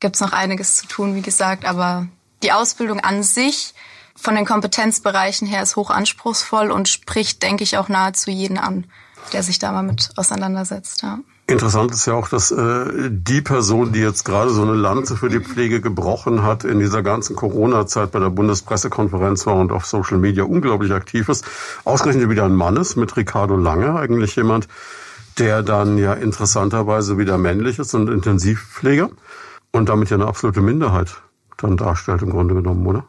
[0.00, 1.64] gibt's noch einiges zu tun, wie gesagt.
[1.64, 2.06] Aber
[2.42, 3.74] die Ausbildung an sich
[4.14, 8.86] von den Kompetenzbereichen her ist hoch anspruchsvoll und spricht, denke ich, auch nahezu jeden an,
[9.32, 11.02] der sich da mal mit auseinandersetzt.
[11.02, 11.18] Ja.
[11.48, 15.28] Interessant ist ja auch, dass äh, die Person, die jetzt gerade so eine Lanze für
[15.28, 20.18] die Pflege gebrochen hat, in dieser ganzen Corona-Zeit bei der Bundespressekonferenz war und auf Social
[20.18, 21.44] Media unglaublich aktiv ist,
[21.84, 24.66] ausgerechnet wieder ein Mann ist mit Ricardo Lange, eigentlich jemand,
[25.38, 29.10] der dann ja interessanterweise wieder männlich ist und Intensivpfleger
[29.70, 31.22] und damit ja eine absolute Minderheit
[31.58, 33.04] dann darstellt im Grunde genommen, oder?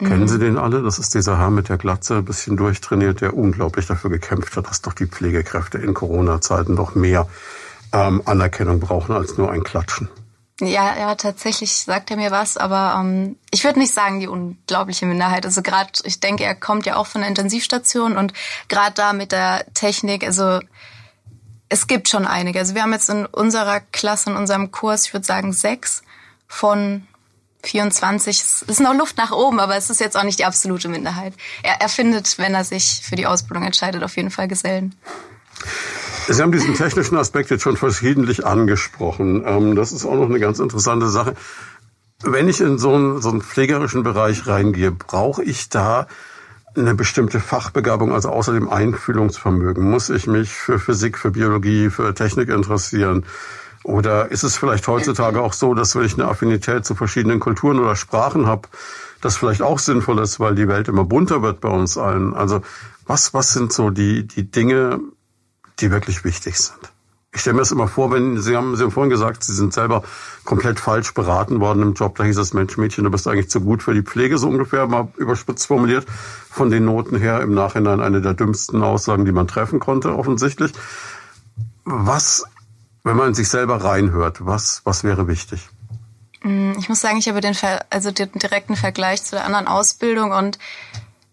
[0.00, 0.06] Mhm.
[0.06, 0.82] Kennen Sie den alle?
[0.82, 4.68] Das ist dieser Herr mit der Glatze, ein bisschen durchtrainiert, der unglaublich dafür gekämpft hat,
[4.68, 7.28] dass doch die Pflegekräfte in Corona-Zeiten doch mehr
[7.92, 10.08] ähm, Anerkennung brauchen als nur ein Klatschen.
[10.60, 15.06] Ja, ja, tatsächlich sagt er mir was, aber ähm, ich würde nicht sagen die unglaubliche
[15.06, 15.46] Minderheit.
[15.46, 18.32] Also gerade, ich denke, er kommt ja auch von der Intensivstation und
[18.68, 20.58] gerade da mit der Technik, also
[21.68, 22.58] es gibt schon einige.
[22.58, 26.02] Also wir haben jetzt in unserer Klasse, in unserem Kurs, ich würde sagen sechs
[26.48, 27.06] von
[27.62, 28.40] 24.
[28.40, 31.34] Es ist noch Luft nach oben, aber es ist jetzt auch nicht die absolute Minderheit.
[31.62, 34.96] Er, er findet, wenn er sich für die Ausbildung entscheidet, auf jeden Fall Gesellen.
[36.30, 39.42] Sie haben diesen technischen Aspekt jetzt schon verschiedentlich angesprochen.
[39.46, 41.34] Ähm, das ist auch noch eine ganz interessante Sache.
[42.22, 46.06] Wenn ich in so einen, so einen pflegerischen Bereich reingehe, brauche ich da
[46.76, 49.90] eine bestimmte Fachbegabung, also außer dem Einfühlungsvermögen?
[49.90, 53.24] Muss ich mich für Physik, für Biologie, für Technik interessieren?
[53.82, 57.78] Oder ist es vielleicht heutzutage auch so, dass wenn ich eine Affinität zu verschiedenen Kulturen
[57.78, 58.68] oder Sprachen habe,
[59.22, 62.34] das vielleicht auch sinnvoll ist, weil die Welt immer bunter wird bei uns allen?
[62.34, 62.60] Also
[63.06, 65.00] was, was sind so die, die Dinge,
[65.80, 66.78] die wirklich wichtig sind.
[67.32, 69.72] Ich stelle mir das immer vor, wenn Sie haben, Sie haben vorhin gesagt, Sie sind
[69.72, 70.02] selber
[70.44, 72.16] komplett falsch beraten worden im Job.
[72.16, 74.86] Da hieß es, Mensch, Mädchen, du bist eigentlich zu gut für die Pflege, so ungefähr,
[74.86, 76.06] mal überspitzt formuliert.
[76.50, 80.72] Von den Noten her im Nachhinein eine der dümmsten Aussagen, die man treffen konnte, offensichtlich.
[81.84, 82.44] Was,
[83.04, 85.68] wenn man sich selber reinhört, was, was wäre wichtig?
[86.42, 87.54] Mm, ich muss sagen, ich habe den,
[87.90, 90.58] also den direkten Vergleich zu der anderen Ausbildung und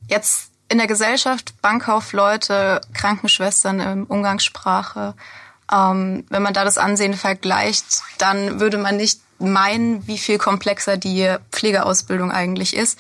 [0.08, 5.14] jetzt in der Gesellschaft, Bankkaufleute, Krankenschwestern in Umgangssprache,
[5.72, 7.86] ähm, wenn man da das Ansehen vergleicht,
[8.18, 13.00] dann würde man nicht meinen, wie viel komplexer die Pflegeausbildung eigentlich ist.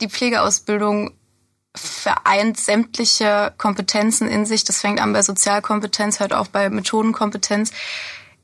[0.00, 1.12] Die Pflegeausbildung
[1.74, 4.64] vereint sämtliche Kompetenzen in sich.
[4.64, 7.72] Das fängt an bei Sozialkompetenz, hört auch bei Methodenkompetenz.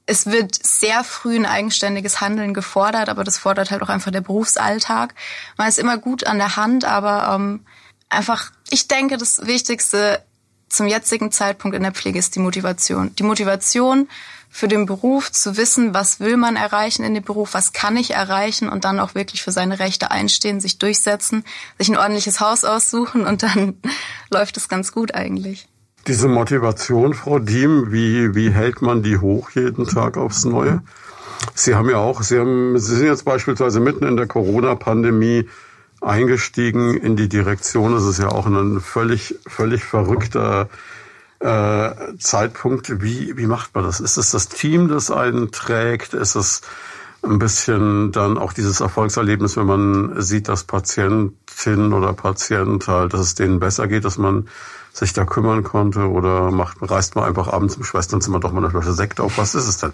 [0.06, 4.20] Es wird sehr früh ein eigenständiges Handeln gefordert, aber das fordert halt auch einfach der
[4.20, 5.14] Berufsalltag.
[5.56, 7.64] Man ist immer gut an der Hand, aber ähm,
[8.10, 10.20] einfach, ich denke, das Wichtigste
[10.68, 13.14] zum jetzigen Zeitpunkt in der Pflege ist die Motivation.
[13.14, 14.08] Die Motivation
[14.50, 18.10] für den Beruf, zu wissen, was will man erreichen in dem Beruf, was kann ich
[18.10, 21.44] erreichen und dann auch wirklich für seine Rechte einstehen, sich durchsetzen,
[21.78, 23.78] sich ein ordentliches Haus aussuchen und dann
[24.30, 25.68] läuft es ganz gut eigentlich.
[26.08, 30.82] Diese Motivation, Frau Diem, wie, wie hält man die hoch jeden Tag aufs Neue?
[31.54, 35.48] Sie haben ja auch, Sie, haben, Sie sind jetzt beispielsweise mitten in der Corona-Pandemie
[36.04, 37.92] eingestiegen in die Direktion.
[37.92, 40.68] Das ist ja auch ein völlig, völlig verrückter
[41.40, 43.02] äh, Zeitpunkt.
[43.02, 44.00] Wie, wie macht man das?
[44.00, 46.14] Ist es das Team, das einen trägt?
[46.14, 46.62] Ist es
[47.22, 53.20] ein bisschen dann auch dieses Erfolgserlebnis, wenn man sieht, dass Patientin oder Patient halt, dass
[53.20, 54.48] es denen besser geht, dass man
[54.92, 58.70] sich da kümmern konnte oder macht, reist man einfach abends im Schwesternzimmer doch mal eine
[58.70, 59.38] Flasche Sekt auf.
[59.38, 59.92] Was ist es denn?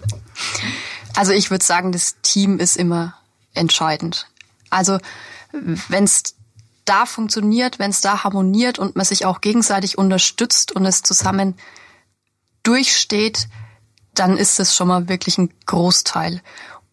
[1.15, 3.15] Also ich würde sagen, das Team ist immer
[3.53, 4.27] entscheidend.
[4.69, 4.99] Also
[5.51, 6.35] wenn es
[6.85, 11.55] da funktioniert, wenn es da harmoniert und man sich auch gegenseitig unterstützt und es zusammen
[12.63, 13.47] durchsteht,
[14.13, 16.41] dann ist es schon mal wirklich ein Großteil.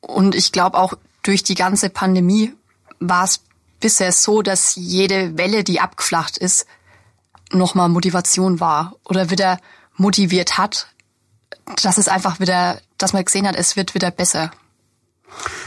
[0.00, 2.54] Und ich glaube auch durch die ganze Pandemie
[3.00, 3.40] war es
[3.80, 6.66] bisher so, dass jede Welle, die abgeflacht ist,
[7.52, 9.58] nochmal Motivation war oder wieder
[9.96, 10.88] motiviert hat,
[11.82, 14.50] dass es einfach wieder, dass man gesehen hat, es wird wieder besser.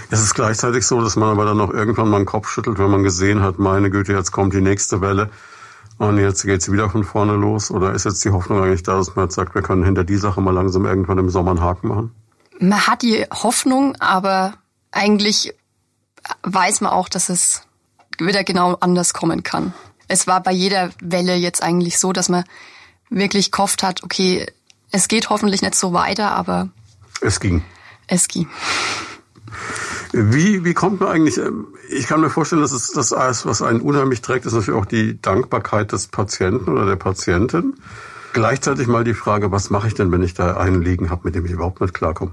[0.10, 2.92] Es ist gleichzeitig so, dass man aber dann noch irgendwann mal den Kopf schüttelt, wenn
[2.92, 5.30] man gesehen hat, meine Güte, jetzt kommt die nächste Welle
[5.98, 7.72] und jetzt geht's wieder von vorne los.
[7.72, 10.18] Oder ist jetzt die Hoffnung eigentlich da, dass man jetzt sagt, wir können hinter die
[10.18, 12.16] Sache mal langsam irgendwann im Sommer einen Haken machen?
[12.60, 14.54] Man hat die Hoffnung, aber
[14.92, 15.54] eigentlich
[16.44, 17.64] weiß man auch, dass es
[18.20, 19.74] wieder genau anders kommen kann.
[20.08, 22.44] Es war bei jeder Welle jetzt eigentlich so, dass man
[23.10, 24.46] wirklich gehofft hat, okay,
[24.92, 26.70] es geht hoffentlich nicht so weiter, aber
[27.22, 27.64] es ging.
[28.08, 28.50] Es ging.
[30.14, 33.62] Wie, wie kommt man eigentlich, ähm, ich kann mir vorstellen, dass es das alles, was
[33.62, 37.76] einen unheimlich trägt, ist natürlich auch die Dankbarkeit des Patienten oder der Patientin.
[38.34, 41.36] Gleichzeitig mal die Frage, was mache ich denn, wenn ich da einen liegen habe, mit
[41.36, 42.32] dem ich überhaupt nicht klarkomme?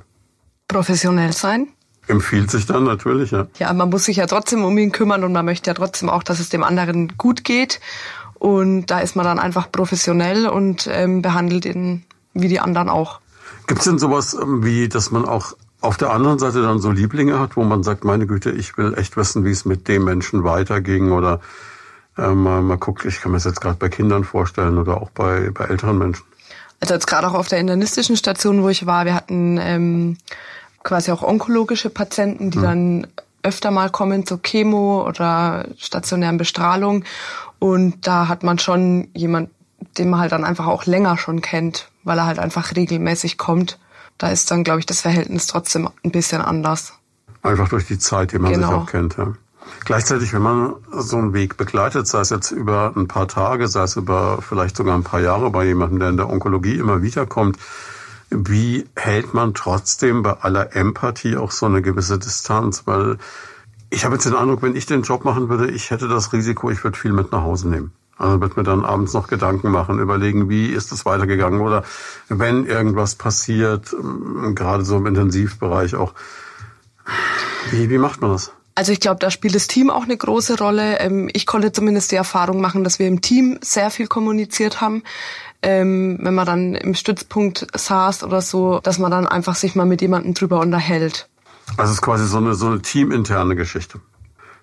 [0.68, 1.68] Professionell sein.
[2.06, 3.48] Empfiehlt sich dann natürlich, ja.
[3.58, 6.22] Ja, man muss sich ja trotzdem um ihn kümmern und man möchte ja trotzdem auch,
[6.22, 7.80] dass es dem anderen gut geht.
[8.34, 13.20] Und da ist man dann einfach professionell und ähm, behandelt ihn wie die anderen auch.
[13.66, 16.90] Gibt es denn sowas ähm, wie, dass man auch auf der anderen Seite dann so
[16.90, 20.04] Lieblinge hat, wo man sagt, meine Güte, ich will echt wissen, wie es mit dem
[20.04, 21.40] Menschen weiterging oder
[22.16, 25.10] äh, mal, mal guckt, ich kann mir das jetzt gerade bei Kindern vorstellen oder auch
[25.10, 26.24] bei, bei älteren Menschen.
[26.80, 30.16] Also jetzt gerade auch auf der internistischen Station, wo ich war, wir hatten ähm,
[30.82, 32.64] quasi auch onkologische Patienten, die hm.
[32.64, 33.06] dann
[33.42, 37.04] öfter mal kommen zur Chemo oder stationären Bestrahlung.
[37.60, 39.50] Und da hat man schon jemand,
[39.96, 43.78] den man halt dann einfach auch länger schon kennt, weil er halt einfach regelmäßig kommt
[44.18, 46.92] da ist dann, glaube ich, das Verhältnis trotzdem ein bisschen anders.
[47.42, 48.68] Einfach durch die Zeit, die man genau.
[48.68, 49.16] sich auch kennt.
[49.16, 49.32] Ja.
[49.84, 53.82] Gleichzeitig, wenn man so einen Weg begleitet, sei es jetzt über ein paar Tage, sei
[53.82, 57.58] es über vielleicht sogar ein paar Jahre bei jemandem, der in der Onkologie immer wiederkommt,
[58.30, 62.82] wie hält man trotzdem bei aller Empathie auch so eine gewisse Distanz?
[62.86, 63.18] Weil
[63.90, 66.70] ich habe jetzt den Eindruck, wenn ich den Job machen würde, ich hätte das Risiko,
[66.70, 67.92] ich würde viel mit nach Hause nehmen.
[68.18, 71.84] Also wird mir dann abends noch Gedanken machen, überlegen, wie ist es weitergegangen oder
[72.28, 76.14] wenn irgendwas passiert, ähm, gerade so im Intensivbereich auch.
[77.70, 78.52] Wie, wie macht man das?
[78.74, 81.00] Also ich glaube, da spielt das Team auch eine große Rolle.
[81.00, 85.02] Ähm, ich konnte zumindest die Erfahrung machen, dass wir im Team sehr viel kommuniziert haben.
[85.62, 89.86] Ähm, wenn man dann im Stützpunkt saß oder so, dass man dann einfach sich mal
[89.86, 91.28] mit jemandem drüber unterhält.
[91.76, 94.00] Also es ist quasi so eine, so eine teaminterne Geschichte.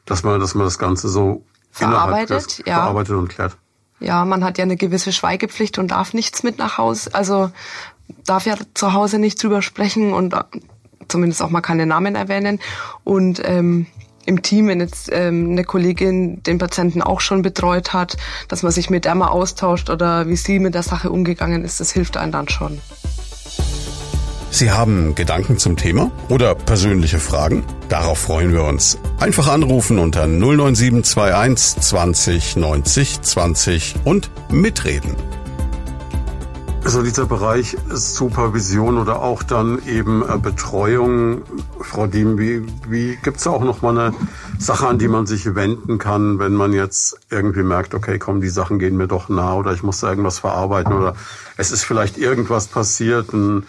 [0.05, 1.43] Dass man, dass man das Ganze so
[1.75, 2.75] verarbeitet, ja.
[2.75, 3.57] Verarbeitet und klärt.
[3.99, 7.51] Ja, man hat ja eine gewisse Schweigepflicht und darf nichts mit nach Hause, also
[8.25, 10.43] darf ja zu Hause nicht drüber sprechen und äh,
[11.07, 12.59] zumindest auch mal keine Namen erwähnen.
[13.03, 13.87] Und ähm,
[14.25, 18.71] im Team, wenn jetzt ähm, eine Kollegin den Patienten auch schon betreut hat, dass man
[18.71, 22.17] sich mit der mal austauscht oder wie sie mit der Sache umgegangen ist, das hilft
[22.17, 22.81] einem dann schon.
[24.55, 27.65] Sie haben Gedanken zum Thema oder persönliche Fragen?
[27.89, 28.97] Darauf freuen wir uns.
[29.19, 35.17] Einfach anrufen unter 09721 20 90 20 und mitreden.
[36.85, 41.41] Also dieser Bereich Supervision oder auch dann eben äh, Betreuung,
[41.81, 44.15] Frau Diem, wie, wie gibt es auch noch mal eine,
[44.59, 48.49] Sache, an die man sich wenden kann, wenn man jetzt irgendwie merkt, okay, komm, die
[48.49, 51.15] Sachen gehen mir doch nah oder ich muss da irgendwas verarbeiten oder
[51.57, 53.65] es ist vielleicht irgendwas passiert, ein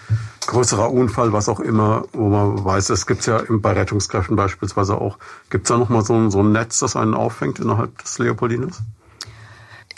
[0.47, 5.19] größerer Unfall, was auch immer, wo man weiß, es gibt ja bei Rettungskräften beispielsweise auch,
[5.51, 8.81] gibt es da nochmal so ein, so ein Netz, das einen auffängt innerhalb des Leopoldines?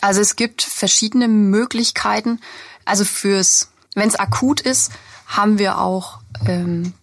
[0.00, 2.40] Also es gibt verschiedene Möglichkeiten.
[2.84, 4.92] Also fürs, wenn es akut ist,
[5.26, 6.94] haben wir auch ähm,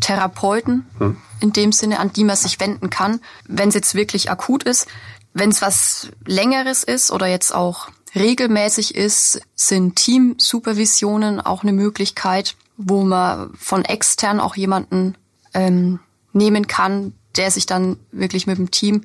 [0.00, 1.16] Psychotherapeuten hm.
[1.40, 4.86] in dem Sinne, an die man sich wenden kann, wenn es jetzt wirklich akut ist.
[5.32, 12.56] Wenn es was Längeres ist oder jetzt auch regelmäßig ist, sind Team-Supervisionen auch eine Möglichkeit,
[12.76, 15.16] wo man von extern auch jemanden
[15.52, 16.00] ähm,
[16.32, 19.04] nehmen kann, der sich dann wirklich mit dem Team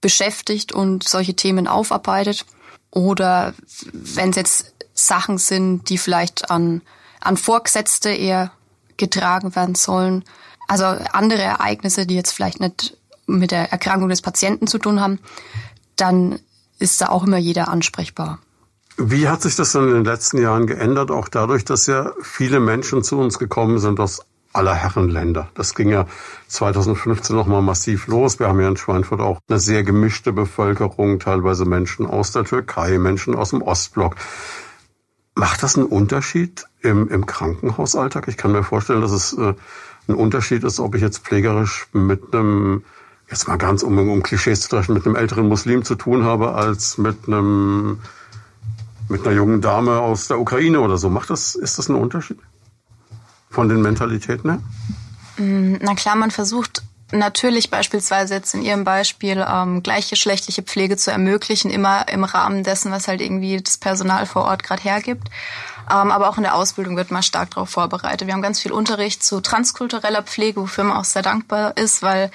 [0.00, 2.44] beschäftigt und solche Themen aufarbeitet.
[2.90, 3.54] Oder
[3.92, 6.82] wenn es jetzt Sachen sind, die vielleicht an,
[7.20, 8.52] an Vorgesetzte eher
[8.96, 10.24] getragen werden sollen.
[10.68, 15.18] Also andere Ereignisse, die jetzt vielleicht nicht mit der Erkrankung des Patienten zu tun haben,
[15.96, 16.38] dann
[16.78, 18.38] ist da auch immer jeder ansprechbar.
[18.96, 21.10] Wie hat sich das dann in den letzten Jahren geändert?
[21.10, 24.20] Auch dadurch, dass ja viele Menschen zu uns gekommen sind aus
[24.52, 25.48] aller Herren Länder.
[25.54, 26.06] Das ging ja
[26.46, 28.38] 2015 nochmal massiv los.
[28.38, 32.98] Wir haben ja in Schweinfurt auch eine sehr gemischte Bevölkerung, teilweise Menschen aus der Türkei,
[32.98, 34.14] Menschen aus dem Ostblock.
[35.34, 38.28] Macht das einen Unterschied im, im Krankenhausalltag?
[38.28, 39.54] Ich kann mir vorstellen, dass es äh,
[40.08, 42.84] ein Unterschied ist, ob ich jetzt pflegerisch mit einem,
[43.28, 46.54] jetzt mal ganz um, um Klischees zu treffen, mit einem älteren Muslim zu tun habe,
[46.54, 47.98] als mit einem,
[49.08, 51.10] mit einer jungen Dame aus der Ukraine oder so.
[51.10, 52.38] Macht das, ist das ein Unterschied?
[53.50, 54.60] Von den Mentalitäten her?
[55.44, 61.10] Mm, na klar, man versucht natürlich beispielsweise jetzt in Ihrem Beispiel ähm, gleichgeschlechtliche Pflege zu
[61.10, 65.28] ermöglichen, immer im Rahmen dessen, was halt irgendwie das Personal vor Ort gerade hergibt.
[65.90, 68.26] Ähm, aber auch in der Ausbildung wird man stark darauf vorbereitet.
[68.26, 72.30] Wir haben ganz viel Unterricht zu transkultureller Pflege, wofür man auch sehr dankbar ist, weil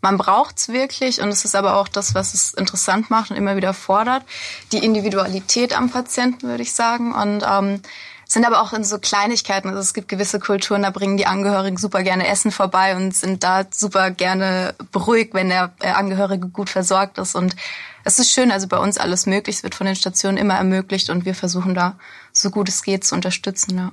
[0.00, 3.56] man braucht's wirklich und es ist aber auch das, was es interessant macht und immer
[3.56, 4.22] wieder fordert.
[4.72, 7.14] Die Individualität am Patienten, würde ich sagen.
[7.14, 7.82] Und ähm,
[8.28, 9.68] sind aber auch in so Kleinigkeiten.
[9.68, 13.44] Also es gibt gewisse Kulturen, da bringen die Angehörigen super gerne Essen vorbei und sind
[13.44, 17.36] da super gerne beruhigt, wenn der äh, Angehörige gut versorgt ist.
[17.36, 17.54] Und
[18.04, 19.56] es ist schön, also bei uns alles möglich.
[19.56, 21.94] Es wird von den Stationen immer ermöglicht und wir versuchen da
[22.32, 23.78] so gut es geht zu unterstützen.
[23.78, 23.92] Ja.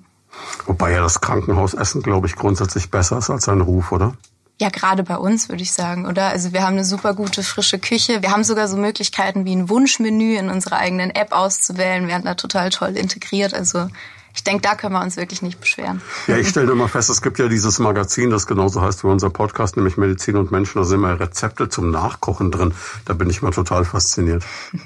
[0.65, 4.15] Wobei ja das Krankenhausessen, glaube ich, grundsätzlich besser ist als ein Ruf, oder?
[4.59, 6.27] Ja, gerade bei uns würde ich sagen, oder?
[6.29, 8.21] Also wir haben eine super gute frische Küche.
[8.21, 12.07] Wir haben sogar so Möglichkeiten wie ein Wunschmenü in unserer eigenen App auszuwählen.
[12.07, 13.53] Wir haben da total toll integriert.
[13.53, 13.89] Also
[14.33, 16.01] ich denke, da können wir uns wirklich nicht beschweren.
[16.27, 19.29] Ja, ich stelle immer fest, es gibt ja dieses Magazin, das genauso heißt wie unser
[19.29, 20.79] Podcast, nämlich Medizin und Menschen.
[20.79, 22.73] Da sind immer Rezepte zum Nachkochen drin.
[23.05, 24.43] Da bin ich mal total fasziniert.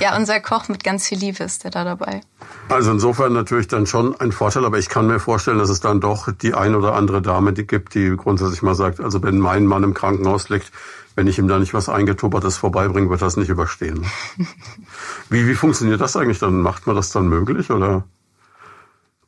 [0.00, 2.22] Ja, unser Koch mit ganz viel Liebe ist der da dabei.
[2.70, 6.00] Also insofern natürlich dann schon ein Vorteil, aber ich kann mir vorstellen, dass es dann
[6.00, 9.66] doch die ein oder andere Dame die gibt, die grundsätzlich mal sagt, also wenn mein
[9.66, 10.72] Mann im Krankenhaus liegt,
[11.14, 14.06] wenn ich ihm da nicht was eingetuppertes vorbeibringe, wird das nicht überstehen.
[15.30, 16.60] wie, wie funktioniert das eigentlich dann?
[16.60, 18.04] Macht man das dann möglich oder?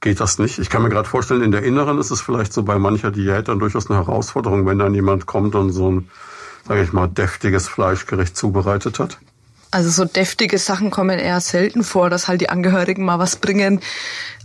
[0.01, 0.59] Geht das nicht.
[0.59, 3.49] Ich kann mir gerade vorstellen, in der Inneren ist es vielleicht so bei mancher Diät
[3.49, 6.11] dann durchaus eine Herausforderung, wenn dann jemand kommt und so ein,
[6.67, 9.19] sage ich mal, deftiges Fleischgericht zubereitet hat.
[9.71, 13.81] Also so deftige Sachen kommen eher selten vor, dass halt die Angehörigen mal was bringen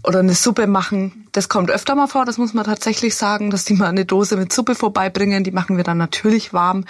[0.05, 1.27] oder eine Suppe machen.
[1.31, 4.35] Das kommt öfter mal vor, das muss man tatsächlich sagen, dass die mal eine Dose
[4.35, 5.45] mit Suppe vorbeibringen.
[5.45, 6.83] Die machen wir dann natürlich warm.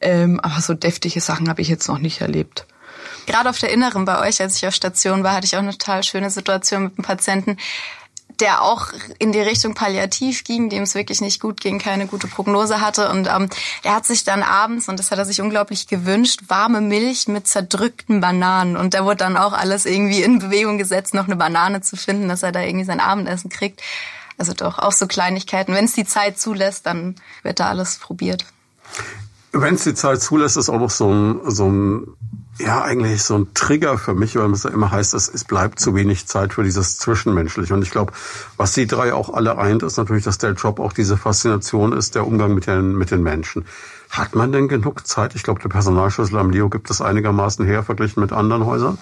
[0.00, 2.66] Ähm, aber so deftige Sachen habe ich jetzt noch nicht erlebt.
[3.26, 5.72] Gerade auf der Inneren bei euch, als ich auf Station war, hatte ich auch eine
[5.72, 7.56] total schöne Situation mit einem Patienten
[8.42, 8.88] der auch
[9.20, 13.08] in die Richtung Palliativ ging, dem es wirklich nicht gut ging, keine gute Prognose hatte.
[13.08, 13.48] Und ähm,
[13.84, 17.46] er hat sich dann abends, und das hat er sich unglaublich gewünscht, warme Milch mit
[17.46, 18.76] zerdrückten Bananen.
[18.76, 22.28] Und da wurde dann auch alles irgendwie in Bewegung gesetzt, noch eine Banane zu finden,
[22.28, 23.80] dass er da irgendwie sein Abendessen kriegt.
[24.38, 25.72] Also doch auch so Kleinigkeiten.
[25.72, 27.14] Wenn es die Zeit zulässt, dann
[27.44, 28.44] wird da alles probiert.
[29.52, 32.08] Wenn es die Zeit zulässt, ist auch noch so ein, so ein
[32.62, 35.80] ja eigentlich so ein Trigger für mich, weil es ja immer heißt, es, es bleibt
[35.80, 37.74] zu wenig Zeit für dieses Zwischenmenschliche.
[37.74, 38.12] Und ich glaube,
[38.56, 42.14] was die drei auch alle eint, ist natürlich, dass der Job auch diese Faszination ist,
[42.14, 43.66] der Umgang mit den, mit den Menschen.
[44.10, 45.34] Hat man denn genug Zeit?
[45.34, 48.98] Ich glaube, der Personalschlüssel am Leo gibt es einigermaßen her, verglichen mit anderen Häusern.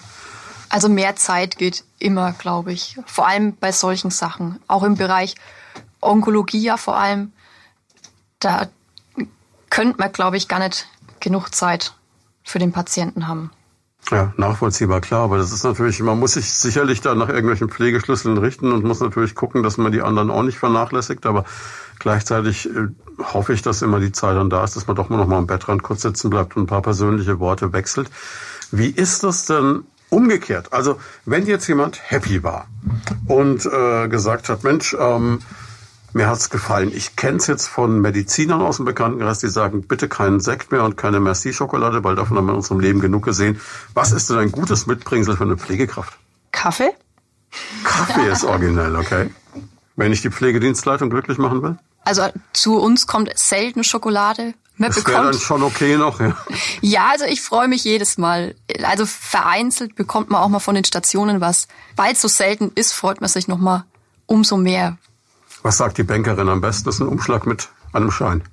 [0.69, 2.97] Also mehr Zeit geht immer, glaube ich.
[3.05, 4.59] Vor allem bei solchen Sachen.
[4.67, 5.35] Auch im Bereich
[5.99, 7.33] Onkologie ja vor allem.
[8.39, 8.69] Da
[9.69, 10.87] könnte man, glaube ich, gar nicht
[11.19, 11.93] genug Zeit
[12.43, 13.51] für den Patienten haben.
[14.09, 15.23] Ja, nachvollziehbar, klar.
[15.23, 18.99] Aber das ist natürlich, man muss sich sicherlich da nach irgendwelchen Pflegeschlüsseln richten und muss
[18.99, 21.25] natürlich gucken, dass man die anderen auch nicht vernachlässigt.
[21.25, 21.45] Aber
[21.99, 22.87] gleichzeitig äh,
[23.19, 25.37] hoffe ich, dass immer die Zeit dann da ist, dass man doch mal noch mal
[25.37, 28.09] am Bettrand kurz sitzen bleibt und ein paar persönliche Worte wechselt.
[28.71, 30.73] Wie ist das denn umgekehrt?
[30.73, 32.67] Also, wenn jetzt jemand happy war
[33.27, 35.39] und äh, gesagt hat, Mensch, ähm,
[36.13, 36.91] Mir hat's gefallen.
[36.93, 40.97] Ich kenn's jetzt von Medizinern aus dem Bekanntenkreis, die sagen, bitte keinen Sekt mehr und
[40.97, 43.59] keine Merci-Schokolade, weil davon haben wir in unserem Leben genug gesehen.
[43.93, 46.17] Was ist denn ein gutes Mitbringsel für eine Pflegekraft?
[46.51, 46.91] Kaffee?
[47.83, 49.29] Kaffee ist originell, okay.
[49.95, 51.77] Wenn ich die Pflegedienstleitung glücklich machen will?
[52.03, 54.53] Also zu uns kommt selten Schokolade.
[54.77, 56.35] Man das wäre dann schon okay noch, ja.
[56.81, 58.55] Ja, also ich freue mich jedes Mal.
[58.83, 61.67] Also vereinzelt bekommt man auch mal von den Stationen was.
[61.95, 63.85] Weil es so selten ist, freut man sich noch mal
[64.25, 64.97] umso mehr.
[65.63, 66.85] Was sagt die Bankerin am besten?
[66.85, 68.43] Das ist ein Umschlag mit einem Schein.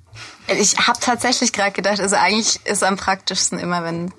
[0.47, 4.13] Ich habe tatsächlich gerade gedacht, also eigentlich ist am praktischsten immer, wenn ein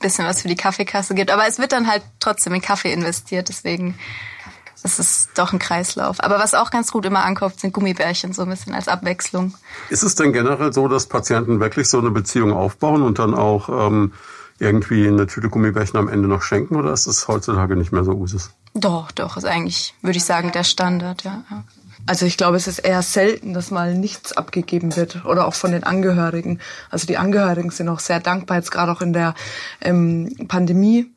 [0.00, 1.30] bisschen was für die Kaffeekasse gibt.
[1.30, 3.98] Aber es wird dann halt trotzdem in Kaffee investiert, deswegen
[4.86, 6.22] es ist doch ein Kreislauf.
[6.22, 9.54] Aber was auch ganz gut immer ankommt, sind Gummibärchen, so ein bisschen als Abwechslung.
[9.90, 13.68] Ist es denn generell so, dass Patienten wirklich so eine Beziehung aufbauen und dann auch
[13.68, 14.12] ähm,
[14.58, 18.12] irgendwie eine Tüte Gummibärchen am Ende noch schenken oder ist das heutzutage nicht mehr so
[18.12, 18.50] Usus?
[18.74, 21.42] Doch, doch, ist eigentlich, würde ich sagen, der Standard, ja.
[22.06, 25.72] Also ich glaube, es ist eher selten, dass mal nichts abgegeben wird oder auch von
[25.72, 26.60] den Angehörigen.
[26.88, 29.34] Also die Angehörigen sind auch sehr dankbar, jetzt gerade auch in der
[29.80, 31.10] ähm, Pandemie.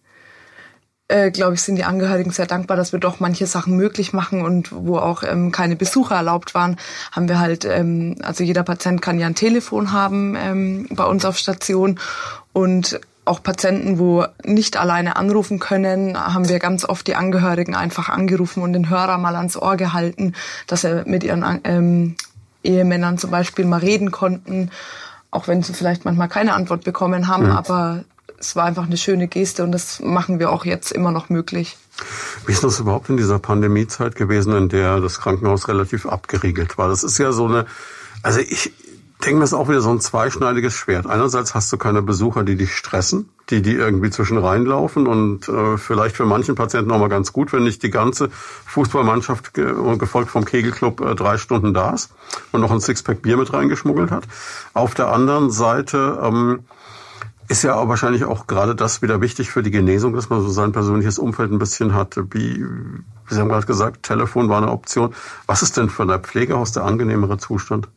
[1.12, 4.44] Äh, glaube ich, sind die Angehörigen sehr dankbar, dass wir doch manche Sachen möglich machen
[4.44, 6.78] und wo auch ähm, keine Besucher erlaubt waren,
[7.12, 11.26] haben wir halt, ähm, also jeder Patient kann ja ein Telefon haben ähm, bei uns
[11.26, 12.00] auf Station
[12.54, 18.10] und auch Patienten, wo nicht alleine anrufen können, haben wir ganz oft die Angehörigen einfach
[18.10, 20.34] angerufen und den Hörer mal ans Ohr gehalten,
[20.68, 22.16] dass er mit ihren ähm,
[22.64, 24.72] Ehemännern zum Beispiel mal reden konnten,
[25.32, 27.52] auch wenn sie vielleicht manchmal keine Antwort bekommen haben, mhm.
[27.52, 28.04] aber
[28.40, 31.78] es war einfach eine schöne Geste und das machen wir auch jetzt immer noch möglich.
[32.46, 36.88] Wie ist das überhaupt in dieser Pandemiezeit gewesen, in der das Krankenhaus relativ abgeriegelt war?
[36.88, 37.66] Das ist ja so eine,
[38.24, 38.72] also ich,
[39.26, 41.06] denke, das ist auch wieder so ein zweischneidiges Schwert.
[41.06, 45.78] Einerseits hast du keine Besucher, die dich stressen, die die irgendwie zwischen reinlaufen und äh,
[45.78, 50.32] vielleicht für manchen Patienten auch mal ganz gut, wenn nicht die ganze Fußballmannschaft ge gefolgt
[50.32, 52.12] vom Kegelclub äh, drei Stunden da ist
[52.52, 54.24] und noch ein Sixpack Bier mit reingeschmuggelt hat.
[54.74, 56.60] Auf der anderen Seite ähm,
[57.50, 60.50] ist ja auch wahrscheinlich auch gerade das wieder wichtig für die Genesung, dass man so
[60.50, 62.18] sein persönliches Umfeld ein bisschen hat.
[62.32, 62.64] Wie,
[63.30, 65.14] Sie haben gerade gesagt, Telefon war eine Option.
[65.46, 67.90] Was ist denn für ein Pflegehaus der angenehmere Zustand?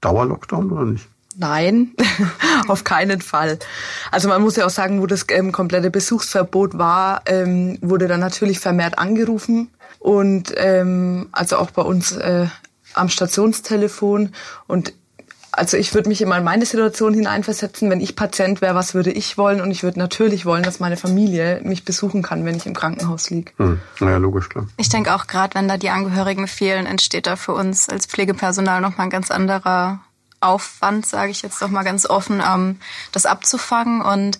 [0.00, 1.08] Dauerlockdown oder nicht?
[1.36, 1.94] Nein,
[2.68, 3.58] auf keinen Fall.
[4.10, 8.20] Also man muss ja auch sagen, wo das ähm, komplette Besuchsverbot war, ähm, wurde dann
[8.20, 9.70] natürlich vermehrt angerufen
[10.00, 12.46] und ähm, also auch bei uns äh,
[12.94, 14.34] am Stationstelefon
[14.66, 14.92] und
[15.58, 19.10] also ich würde mich immer in meine Situation hineinversetzen, wenn ich Patient wäre, was würde
[19.10, 19.60] ich wollen?
[19.60, 23.30] Und ich würde natürlich wollen, dass meine Familie mich besuchen kann, wenn ich im Krankenhaus
[23.30, 23.52] liege.
[23.58, 23.80] Hm.
[24.00, 24.66] Naja, logisch, klar.
[24.76, 28.80] Ich denke auch gerade, wenn da die Angehörigen fehlen, entsteht da für uns als Pflegepersonal
[28.80, 30.00] nochmal ein ganz anderer
[30.40, 32.76] Aufwand, sage ich jetzt doch mal ganz offen, ähm,
[33.12, 34.00] das abzufangen.
[34.00, 34.38] Und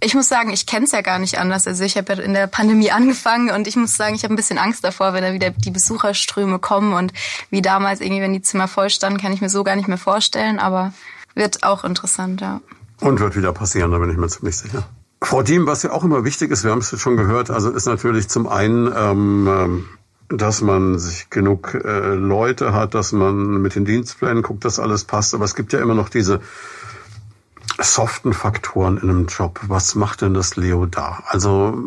[0.00, 1.66] ich muss sagen, ich kenne es ja gar nicht anders.
[1.66, 4.36] Also ich habe ja in der Pandemie angefangen und ich muss sagen, ich habe ein
[4.36, 7.12] bisschen Angst davor, wenn da wieder die Besucherströme kommen und
[7.50, 9.98] wie damals irgendwie, wenn die Zimmer voll standen, kann ich mir so gar nicht mehr
[9.98, 10.92] vorstellen, aber
[11.34, 12.60] wird auch interessant, ja.
[13.00, 14.88] Und wird wieder passieren, da bin ich mir ziemlich sicher.
[15.20, 17.70] Frau Diem, was ja auch immer wichtig ist, wir haben es jetzt schon gehört, also
[17.70, 19.88] ist natürlich zum einen, ähm, ähm
[20.30, 25.04] dass man sich genug äh, Leute hat, dass man mit den Dienstplänen guckt, dass alles
[25.04, 25.34] passt.
[25.34, 26.40] Aber es gibt ja immer noch diese
[27.78, 29.60] soften Faktoren in einem Job.
[29.68, 31.22] Was macht denn das Leo da?
[31.26, 31.78] Also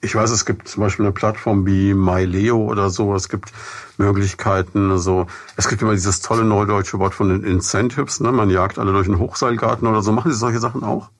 [0.00, 3.14] ich weiß, es gibt zum Beispiel eine Plattform wie MyLeo oder so.
[3.14, 3.52] Es gibt
[3.98, 4.90] Möglichkeiten.
[4.90, 5.26] Also
[5.56, 8.20] es gibt immer dieses tolle neudeutsche Wort von den Incentives.
[8.20, 8.32] Ne?
[8.32, 10.12] Man jagt alle durch den Hochseilgarten oder so.
[10.12, 11.10] Machen Sie solche Sachen auch?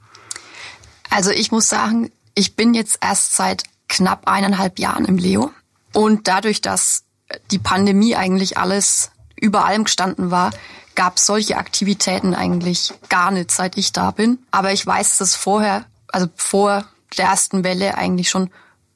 [1.11, 5.51] Also ich muss sagen, ich bin jetzt erst seit knapp eineinhalb Jahren im Leo.
[5.93, 7.05] Und dadurch, dass
[7.51, 10.53] die Pandemie eigentlich alles über allem gestanden war,
[10.95, 14.39] gab es solche Aktivitäten eigentlich gar nicht, seit ich da bin.
[14.51, 16.85] Aber ich weiß, dass vorher, also vor
[17.17, 18.51] der ersten Welle eigentlich schon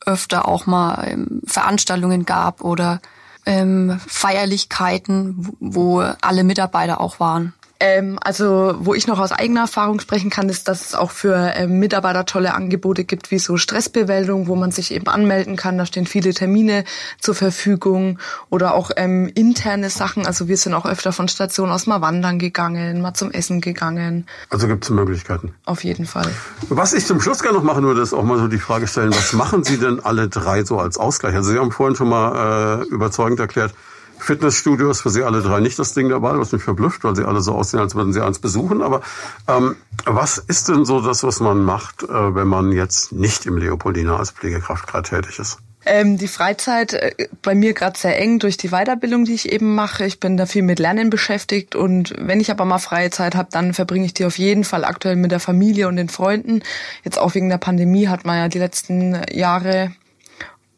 [0.07, 3.01] öfter auch mal ähm, Veranstaltungen gab oder
[3.47, 7.55] ähm, Feierlichkeiten, wo alle Mitarbeiter auch waren.
[7.81, 11.53] Ähm, also wo ich noch aus eigener Erfahrung sprechen kann, ist, dass es auch für
[11.57, 15.77] ähm, Mitarbeiter tolle Angebote gibt, wie so Stressbewältigung, wo man sich eben anmelden kann.
[15.77, 16.85] Da stehen viele Termine
[17.20, 18.18] zur Verfügung
[18.49, 20.27] oder auch ähm, interne Sachen.
[20.27, 24.27] Also wir sind auch öfter von Station aus mal wandern gegangen, mal zum Essen gegangen.
[24.51, 25.55] Also gibt es Möglichkeiten.
[25.64, 26.31] Auf jeden Fall.
[26.68, 29.11] Was ich zum Schluss gerne noch machen würde, ist auch mal so die Frage stellen,
[29.11, 31.35] was machen Sie denn alle drei so als Ausgleich?
[31.35, 33.75] Also Sie haben vorhin schon mal äh, überzeugend erklärt,
[34.19, 37.25] Fitnessstudio ist für Sie alle drei nicht das Ding dabei, was mich verblüfft, weil Sie
[37.25, 38.83] alle so aussehen, als würden Sie eins besuchen.
[38.83, 39.03] Aber
[39.49, 43.57] ähm, was ist denn so das, was man macht, äh, wenn man jetzt nicht im
[43.57, 45.59] Leopoldina als Pflegekraft gerade tätig ist?
[45.87, 49.75] Ähm, die Freizeit äh, bei mir gerade sehr eng durch die Weiterbildung, die ich eben
[49.75, 50.07] mache.
[50.07, 53.49] Ich bin da viel mit Lernen beschäftigt und wenn ich aber mal freie Zeit habe,
[53.53, 56.62] dann verbringe ich die auf jeden Fall aktuell mit der Familie und den Freunden.
[57.05, 59.93] Jetzt auch wegen der Pandemie hat man ja die letzten Jahre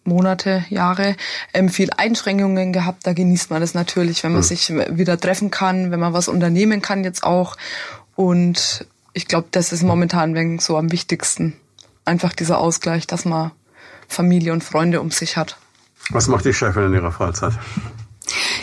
[0.06, 1.16] Monate, Jahre
[1.52, 3.06] ähm, viel Einschränkungen gehabt.
[3.06, 4.46] Da genießt man das natürlich, wenn man mhm.
[4.46, 7.56] sich wieder treffen kann, wenn man was unternehmen kann jetzt auch.
[8.14, 11.54] Und ich glaube, das ist momentan so am wichtigsten.
[12.04, 13.50] Einfach dieser Ausgleich, dass man
[14.08, 15.56] Familie und Freunde um sich hat.
[16.10, 17.52] Was macht die Chefin in ihrer Freizeit?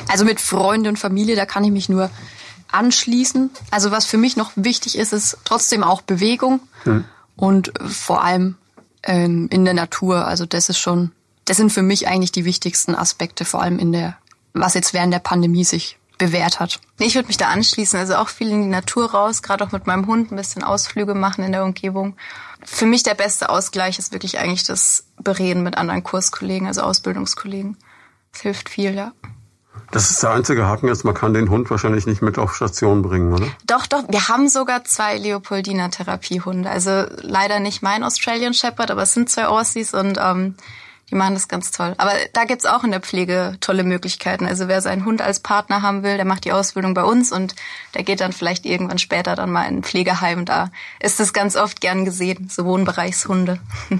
[0.07, 2.09] Also mit Freunde und Familie, da kann ich mich nur
[2.71, 3.51] anschließen.
[3.71, 7.05] Also was für mich noch wichtig ist, ist trotzdem auch Bewegung hm.
[7.35, 8.55] und vor allem
[9.03, 10.25] ähm, in der Natur.
[10.25, 11.11] Also das ist schon,
[11.45, 14.17] das sind für mich eigentlich die wichtigsten Aspekte, vor allem in der,
[14.53, 16.79] was jetzt während der Pandemie sich bewährt hat.
[16.99, 19.87] Ich würde mich da anschließen, also auch viel in die Natur raus, gerade auch mit
[19.87, 22.15] meinem Hund ein bisschen Ausflüge machen in der Umgebung.
[22.63, 27.77] Für mich der beste Ausgleich ist wirklich eigentlich das Bereden mit anderen Kurskollegen, also Ausbildungskollegen.
[28.31, 29.11] Das hilft viel, ja.
[29.91, 33.01] Das ist der einzige Haken jetzt, man kann den Hund wahrscheinlich nicht mit auf Station
[33.01, 33.47] bringen, oder?
[33.67, 36.69] Doch, doch, wir haben sogar zwei Leopoldiner Therapiehunde.
[36.69, 40.55] Also leider nicht mein Australian Shepherd, aber es sind zwei Aussies und ähm,
[41.09, 41.93] die machen das ganz toll.
[41.97, 44.45] Aber da gibt's auch in der Pflege tolle Möglichkeiten.
[44.45, 47.55] Also wer seinen Hund als Partner haben will, der macht die Ausbildung bei uns und
[47.93, 50.45] der geht dann vielleicht irgendwann später dann mal in ein Pflegeheim.
[50.45, 53.59] Da ist das ganz oft gern gesehen, so Wohnbereichshunde.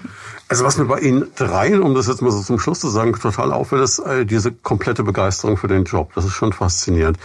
[0.50, 3.14] Also was mir bei Ihnen dreien, um das jetzt mal so zum Schluss zu sagen,
[3.14, 6.12] total auffällt, ist äh, diese komplette Begeisterung für den Job.
[6.14, 7.18] Das ist schon faszinierend.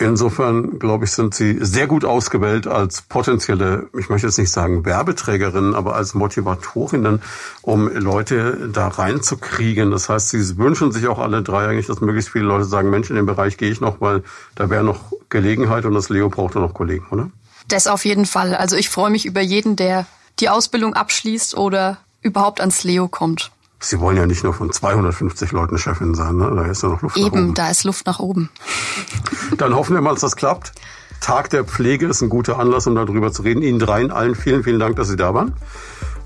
[0.00, 4.84] Insofern, glaube ich, sind Sie sehr gut ausgewählt als potenzielle, ich möchte jetzt nicht sagen
[4.84, 7.20] Werbeträgerinnen, aber als Motivatorinnen,
[7.62, 9.90] um Leute da reinzukriegen.
[9.90, 13.10] Das heißt, Sie wünschen sich auch alle drei eigentlich, dass möglichst viele Leute sagen, Mensch,
[13.10, 14.22] in den Bereich gehe ich noch, weil
[14.54, 17.30] da wäre noch Gelegenheit und das Leo braucht noch Kollegen, oder?
[17.66, 18.54] Das auf jeden Fall.
[18.54, 20.06] Also ich freue mich über jeden, der
[20.38, 23.50] die Ausbildung abschließt oder überhaupt ans Leo kommt.
[23.80, 26.52] Sie wollen ja nicht nur von 250 Leuten Chefin sein, ne?
[26.54, 27.44] Da ist ja noch Luft Eben, nach oben.
[27.44, 28.50] Eben, da ist Luft nach oben.
[29.56, 30.72] Dann hoffen wir mal, dass das klappt.
[31.20, 33.62] Tag der Pflege ist ein guter Anlass, um darüber zu reden.
[33.62, 35.54] Ihnen dreien allen vielen, vielen Dank, dass Sie da waren.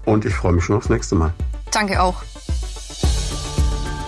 [0.05, 1.33] Und ich freue mich schon aufs nächste Mal.
[1.71, 2.23] Danke auch.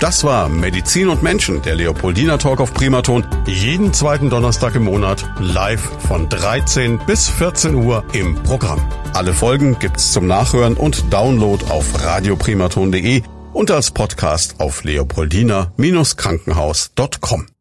[0.00, 3.24] Das war Medizin und Menschen, der Leopoldina Talk auf Primaton.
[3.46, 8.80] Jeden zweiten Donnerstag im Monat live von 13 bis 14 Uhr im Programm.
[9.14, 13.22] Alle Folgen gibt's zum Nachhören und Download auf radioprimaton.de
[13.54, 17.53] und als Podcast auf leopoldina-krankenhaus.com.